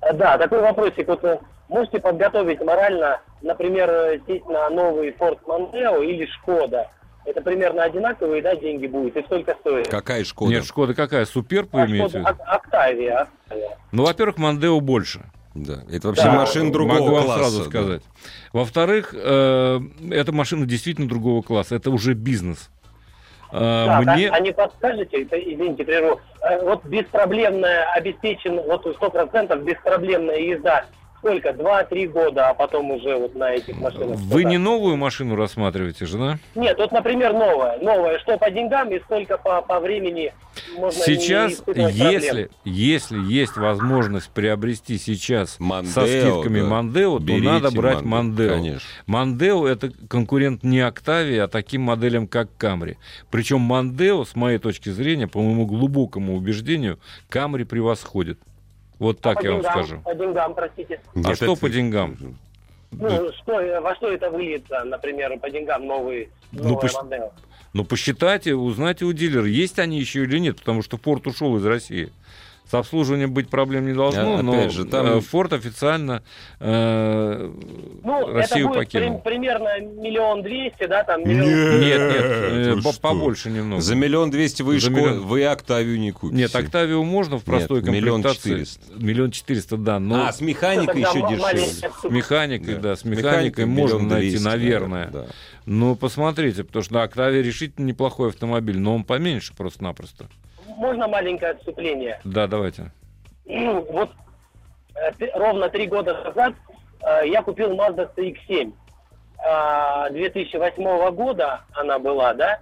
А, 0.02 0.14
Да, 0.14 0.38
такой 0.38 0.62
вопросик. 0.62 1.08
Вот 1.08 1.24
э, 1.24 1.40
можете 1.68 2.00
подготовить 2.00 2.62
морально, 2.62 3.20
например, 3.42 3.90
э, 3.90 4.20
сесть 4.28 4.46
на 4.46 4.70
новый 4.70 5.10
Ford 5.12 5.40
Mondeo 5.48 6.06
или 6.06 6.28
Шкода? 6.28 6.92
Это 7.26 7.42
примерно 7.42 7.84
одинаковые, 7.84 8.44
да, 8.44 8.56
деньги 8.56 8.86
будут? 8.86 9.18
И 9.18 9.24
сколько 9.24 9.56
стоит? 9.60 9.88
Какая 9.88 10.24
Шкода? 10.24 10.52
Нет, 10.52 10.66
Шкода 10.66 10.94
какая? 10.94 11.26
Суперб 11.26 11.74
вы 11.74 11.82
А, 11.82 11.86
имеете 11.88 12.22
Шкода. 12.22 12.44
Октавия. 12.46 13.28
Ну, 13.92 14.06
во-первых, 14.06 14.38
Мандео 14.38 14.80
больше. 14.80 15.26
Да, 15.56 15.80
это 15.92 16.08
вообще 16.10 16.24
Да, 16.26 16.34
машина 16.34 16.72
другого 16.72 17.00
Могу 17.00 17.12
вам 17.16 17.24
класса. 17.26 17.40
сразу 17.40 17.60
да. 17.64 17.70
сказать. 17.70 18.02
Во-вторых, 18.54 19.14
э, 19.18 19.80
эта 20.12 20.32
машина 20.32 20.66
действительно 20.66 21.08
другого 21.10 21.42
класса. 21.42 21.76
Это 21.76 21.90
уже 21.90 22.14
бизнес. 22.14 22.70
Э, 23.52 23.86
Так, 23.88 24.08
а- 24.08 24.14
мне... 24.16 24.30
а, 24.30 24.40
не 24.40 24.52
подскажете, 24.54 25.24
это, 25.24 25.40
извините, 25.40 25.84
прерву, 25.84 26.20
э, 26.42 26.62
вот 26.64 26.86
беспроблемная, 26.86 27.92
обеспечен, 27.94 28.62
вот 28.62 28.86
сто 28.96 29.10
процентов 29.10 29.64
беспроблемная 29.64 30.38
езда, 30.38 30.86
сколько? 31.20 31.54
Два-три 31.54 32.08
года, 32.08 32.50
а 32.50 32.54
потом 32.54 32.92
уже 32.92 33.16
вот 33.16 33.36
на 33.36 33.52
этих 33.52 33.78
машинах. 33.78 34.18
Вы 34.18 34.44
не 34.46 34.58
новую 34.58 34.98
машину 34.98 35.36
рассматриваете 35.36 36.06
же, 36.06 36.18
да? 36.18 36.40
Нет, 36.56 36.78
вот, 36.78 36.92
например, 36.92 37.34
новая. 37.34 37.78
Новая, 37.80 38.20
что 38.20 38.38
по 38.38 38.50
деньгам 38.50 38.90
и 38.90 39.00
сколько 39.00 39.38
по, 39.38 39.62
по 39.62 39.80
времени 39.80 40.34
можно 40.78 41.04
Сейчас, 41.04 41.62
если, 41.68 42.50
если 42.64 43.20
есть 43.20 43.58
возможность 43.58 44.30
приобрести 44.30 44.98
сейчас 44.98 45.52
со 45.52 45.64
Мандео, 45.64 45.92
скидками 46.06 46.62
да. 46.62 46.68
Мандео, 46.68 47.18
то 47.20 47.24
Берите 47.24 47.50
надо 47.50 47.72
брать 47.72 48.02
Мандео, 48.02 48.50
Мандео. 48.50 48.50
конечно. 48.50 48.90
Мандео 49.06 49.68
это 49.68 49.92
конкурент 50.10 50.64
не 50.64 50.80
Октавии, 50.80 51.38
а 51.38 51.48
таким 51.48 51.84
моделям, 51.84 52.28
как 52.28 52.50
Камри. 52.58 52.98
Причем 53.32 53.62
Мандео, 53.62 54.26
с 54.26 54.36
моей 54.36 54.58
точки 54.58 54.90
зрения, 54.90 55.28
по 55.28 55.40
моему 55.40 55.66
глубокому 55.66 56.36
убеждению, 56.36 57.00
Камри 57.30 57.64
превосходит. 57.64 58.40
Вот 59.00 59.20
А 59.20 59.22
так 59.22 59.44
я 59.44 59.52
вам 59.52 59.62
деньгам, 59.62 59.74
скажу. 59.86 60.02
По 60.04 60.14
деньгам, 60.16 60.54
простите. 60.54 61.02
А 61.26 61.36
что 61.36 61.46
это- 61.54 61.56
по 61.56 61.70
деньгам? 61.70 62.18
Ну, 62.92 63.32
что, 63.34 63.82
во 63.82 63.96
что 63.96 64.10
это 64.12 64.30
выльется, 64.30 64.84
например, 64.84 65.38
по 65.40 65.50
деньгам 65.50 65.86
новый, 65.86 66.30
Ну, 66.52 66.64
новая 66.70 66.82
пош- 66.82 66.96
Mondeo? 66.96 67.32
Ну, 67.74 67.86
посчитайте, 67.86 68.56
узнайте 68.56 69.06
у 69.06 69.14
дилера, 69.14 69.46
есть 69.46 69.78
они 69.80 70.00
еще 70.00 70.24
или 70.24 70.40
нет, 70.40 70.58
потому 70.58 70.82
что 70.82 70.98
Форд 70.98 71.28
ушел 71.28 71.56
из 71.58 71.66
России. 71.66 72.12
С 72.70 72.74
обслуживанием 72.76 73.34
быть 73.34 73.50
проблем 73.50 73.88
не 73.88 73.94
должно, 73.94 74.38
А, 74.38 74.44
но 74.44 74.52
опять 74.54 74.72
же, 74.74 74.86
там- 74.86 75.08
э, 75.08 75.18
Ford 75.22 75.56
официально 75.56 76.22
э, 76.60 77.52
Ну, 78.04 78.28
Россию 78.34 78.66
это 78.66 78.68
будет 78.68 78.78
покинул. 78.92 79.20
при- 79.22 79.30
примерно 79.32 79.80
миллион 79.80 80.44
двести, 80.44 80.86
да, 80.86 81.04
там 81.04 81.22
Нет. 81.22 81.30
миллион... 81.30 81.80
Нет, 81.82 82.00
нет, 82.00 82.22
э, 82.22 82.74
Вы 82.76 82.82
по- 82.84 82.94
побольше 83.00 83.50
немного. 83.50 83.82
За 83.82 83.96
миллион 83.96 84.30
двести 84.30 84.62
вы, 84.62 84.80
За 84.80 84.92
миллион. 84.92 85.22
вы 85.26 85.46
Октавию 85.46 86.00
не 86.00 86.12
купите. 86.12 86.38
Нет, 86.42 86.56
Октавию 86.56 87.04
можно 87.04 87.40
в 87.40 87.44
простой 87.44 87.82
Нет, 87.82 87.92
миллион 87.92 88.22
комплектации. 88.22 88.50
четыреста. 88.52 88.82
Миллион 89.04 89.32
четыреста, 89.32 89.78
да. 89.78 90.00
Но 90.00 90.28
А, 90.28 90.32
с 90.32 90.40
механикой 90.42 91.02
еще 91.02 91.22
дешевле. 91.28 91.66
с 91.66 92.04
механикой, 92.10 92.76
да, 92.76 92.96
с 92.96 93.04
Механика 93.04 93.30
механикой 93.30 93.66
можно 93.66 93.96
миллион 93.96 94.08
найти, 94.10 94.40
наверное. 94.40 95.08
да. 95.12 95.26
Ну, 95.66 95.96
посмотрите, 95.96 96.64
потому 96.64 96.84
что 96.84 97.02
Октавия 97.02 97.42
решительно 97.42 97.86
неплохой 97.86 98.30
автомобиль, 98.30 98.78
но 98.78 98.94
он 98.96 99.04
поменьше 99.04 99.54
просто-напросто. 99.56 100.28
Можно 100.80 101.10
маленькое 101.10 101.52
отступление? 101.52 102.22
Да, 102.24 102.48
давайте. 102.48 102.92
Вот 103.46 104.12
э, 104.96 105.12
ровно 105.36 105.68
три 105.70 105.88
года 105.88 106.14
назад 106.24 106.54
э, 107.04 107.28
я 107.28 107.42
купил 107.42 107.76
Mazda 107.76 108.10
CX-7. 108.16 108.72
А, 109.46 110.10
2008 110.10 111.12
года 111.12 111.62
она 111.74 112.00
была, 112.00 112.34
да? 112.34 112.60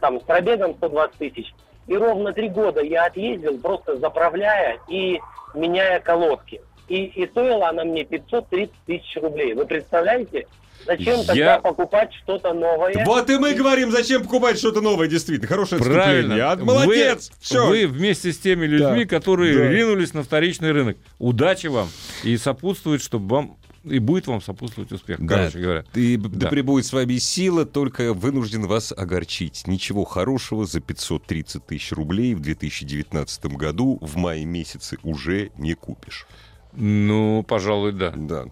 Там 0.00 0.20
с 0.20 0.22
пробегом 0.22 0.74
120 0.76 1.16
тысяч. 1.18 1.54
И 1.88 1.96
ровно 1.96 2.32
три 2.32 2.48
года 2.48 2.80
я 2.80 3.06
отъездил, 3.06 3.58
просто 3.60 3.96
заправляя 3.98 4.78
и 4.88 5.20
меняя 5.54 5.98
колодки. 6.00 6.62
И, 6.88 7.06
и 7.06 7.26
стоила 7.26 7.68
она 7.70 7.84
мне 7.84 8.04
530 8.04 8.72
тысяч 8.86 9.16
рублей. 9.16 9.54
Вы 9.54 9.66
представляете? 9.66 10.46
Зачем 10.86 11.20
Я- 11.20 11.24
тогда 11.24 11.58
покупать 11.60 12.10
что-то 12.22 12.52
новое? 12.52 13.04
Вот 13.04 13.30
и 13.30 13.38
мы 13.38 13.54
говорим, 13.54 13.90
зачем 13.90 14.22
покупать 14.22 14.58
что-то 14.58 14.80
новое, 14.80 15.06
действительно. 15.08 15.48
Хорошее 15.48 15.82
Правильно. 15.82 16.52
отступление. 16.52 16.64
Молодец! 16.86 17.30
Вы, 17.30 17.36
Все. 17.40 17.66
вы 17.66 17.86
вместе 17.86 18.32
с 18.32 18.38
теми 18.38 18.66
людьми, 18.66 19.04
Да, 19.04 19.10
которые 19.10 19.56
да. 19.56 19.68
ринулись 19.68 20.12
на 20.14 20.22
вторичный 20.22 20.72
рынок. 20.72 20.96
Удачи 21.18 21.66
вам. 21.68 21.88
И 22.24 22.36
сопутствует, 22.36 23.02
чтобы 23.02 23.28
вам... 23.34 23.56
И 23.84 23.98
будет 23.98 24.28
вам 24.28 24.40
сопутствовать 24.40 24.92
успех, 24.92 25.18
Да. 25.20 25.36
короче 25.38 25.58
говоря. 25.58 25.84
И 25.94 26.16
да. 26.16 26.28
Да. 26.32 26.48
прибудет 26.48 26.86
с 26.86 26.92
вами 26.92 27.16
сила, 27.18 27.66
только 27.66 28.12
вынужден 28.14 28.62
вас 28.66 28.92
огорчить. 28.96 29.66
Ничего 29.66 30.04
хорошего 30.04 30.66
за 30.66 30.80
530 30.80 31.66
тысяч 31.66 31.90
рублей 31.90 32.34
в 32.36 32.40
2019 32.40 33.56
году 33.56 33.98
в 34.00 34.16
мае 34.16 34.44
месяце 34.44 34.98
уже 35.02 35.50
не 35.58 35.74
купишь. 35.74 36.28
Ну, 36.74 37.44
пожалуй, 37.46 37.90
да. 37.92 38.12
Да. 38.16 38.44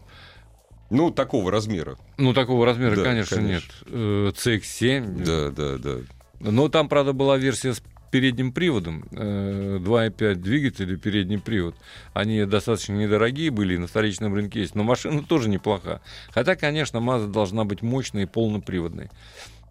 Ну, 0.90 1.10
такого 1.10 1.50
размера. 1.50 1.96
Ну, 2.18 2.34
такого 2.34 2.66
размера, 2.66 2.96
Да, 2.96 3.04
конечно, 3.04 3.36
конечно. 3.36 3.52
нет. 3.52 3.86
Э, 3.86 4.32
CX-7. 4.34 5.24
Да, 5.24 5.50
да, 5.50 5.78
да. 5.78 6.00
Но 6.40 6.68
там, 6.68 6.88
правда, 6.88 7.12
была 7.12 7.36
версия 7.38 7.74
с 7.74 7.82
передним 8.10 8.52
приводом, 8.52 9.04
э, 9.12 9.78
2.5 9.80 10.34
двигатель 10.34 10.92
и 10.92 10.96
передний 10.96 11.38
привод. 11.38 11.76
Они 12.12 12.44
достаточно 12.44 12.94
недорогие 12.94 13.50
были, 13.52 13.76
на 13.76 13.86
вторичном 13.86 14.34
рынке 14.34 14.60
есть, 14.60 14.74
но 14.74 14.82
машина 14.82 15.22
тоже 15.22 15.48
неплоха. 15.48 16.00
Хотя, 16.32 16.56
конечно, 16.56 16.98
Mazda 16.98 17.28
должна 17.28 17.64
быть 17.64 17.82
мощной 17.82 18.24
и 18.24 18.26
полноприводной, 18.26 19.10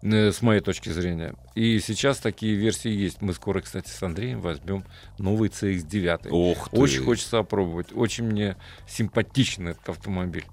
э, 0.02 0.32
с 0.32 0.40
моей 0.40 0.60
точки 0.62 0.88
зрения. 0.88 1.34
И 1.54 1.78
сейчас 1.80 2.16
такие 2.18 2.54
версии 2.54 2.90
есть. 2.90 3.20
Мы 3.20 3.34
скоро, 3.34 3.60
кстати, 3.60 3.90
с 3.90 4.02
Андреем 4.02 4.40
возьмем 4.40 4.84
новый 5.18 5.50
CX-9. 5.50 6.28
Ох 6.30 6.70
ты. 6.70 6.78
Очень 6.78 7.04
хочется 7.04 7.40
опробовать. 7.40 7.88
Очень 7.94 8.24
мне 8.24 8.56
симпатичен 8.88 9.68
этот 9.68 9.86
автомобиль. 9.90 10.46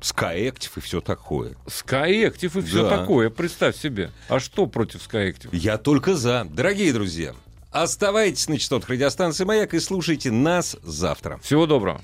Skyactiv 0.00 0.70
и 0.76 0.80
все 0.80 1.00
такое. 1.00 1.54
Skyactiv 1.66 2.58
и 2.58 2.62
все 2.62 2.82
Да. 2.88 2.98
такое, 2.98 3.30
представь 3.30 3.76
себе. 3.76 4.10
А 4.28 4.38
что 4.40 4.66
против 4.66 5.00
Skyactiv? 5.08 5.48
Я 5.52 5.78
только 5.78 6.14
за. 6.16 6.44
Дорогие 6.44 6.92
друзья, 6.92 7.34
оставайтесь 7.70 8.48
на 8.48 8.58
частотах 8.58 8.90
радиостанции 8.90 9.44
«Маяк» 9.44 9.74
и 9.74 9.80
слушайте 9.80 10.30
нас 10.30 10.76
завтра. 10.82 11.38
Всего 11.42 11.66
доброго. 11.66 12.00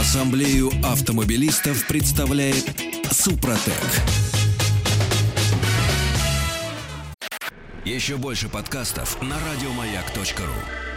Ассамблею 0.00 0.70
автомобилистов 0.84 1.86
представляет 1.86 2.64
Супротек. 3.10 3.74
Еще 7.84 8.16
больше 8.18 8.48
подкастов 8.48 9.20
на 9.22 9.36
радиомаяк.ру. 9.50 10.89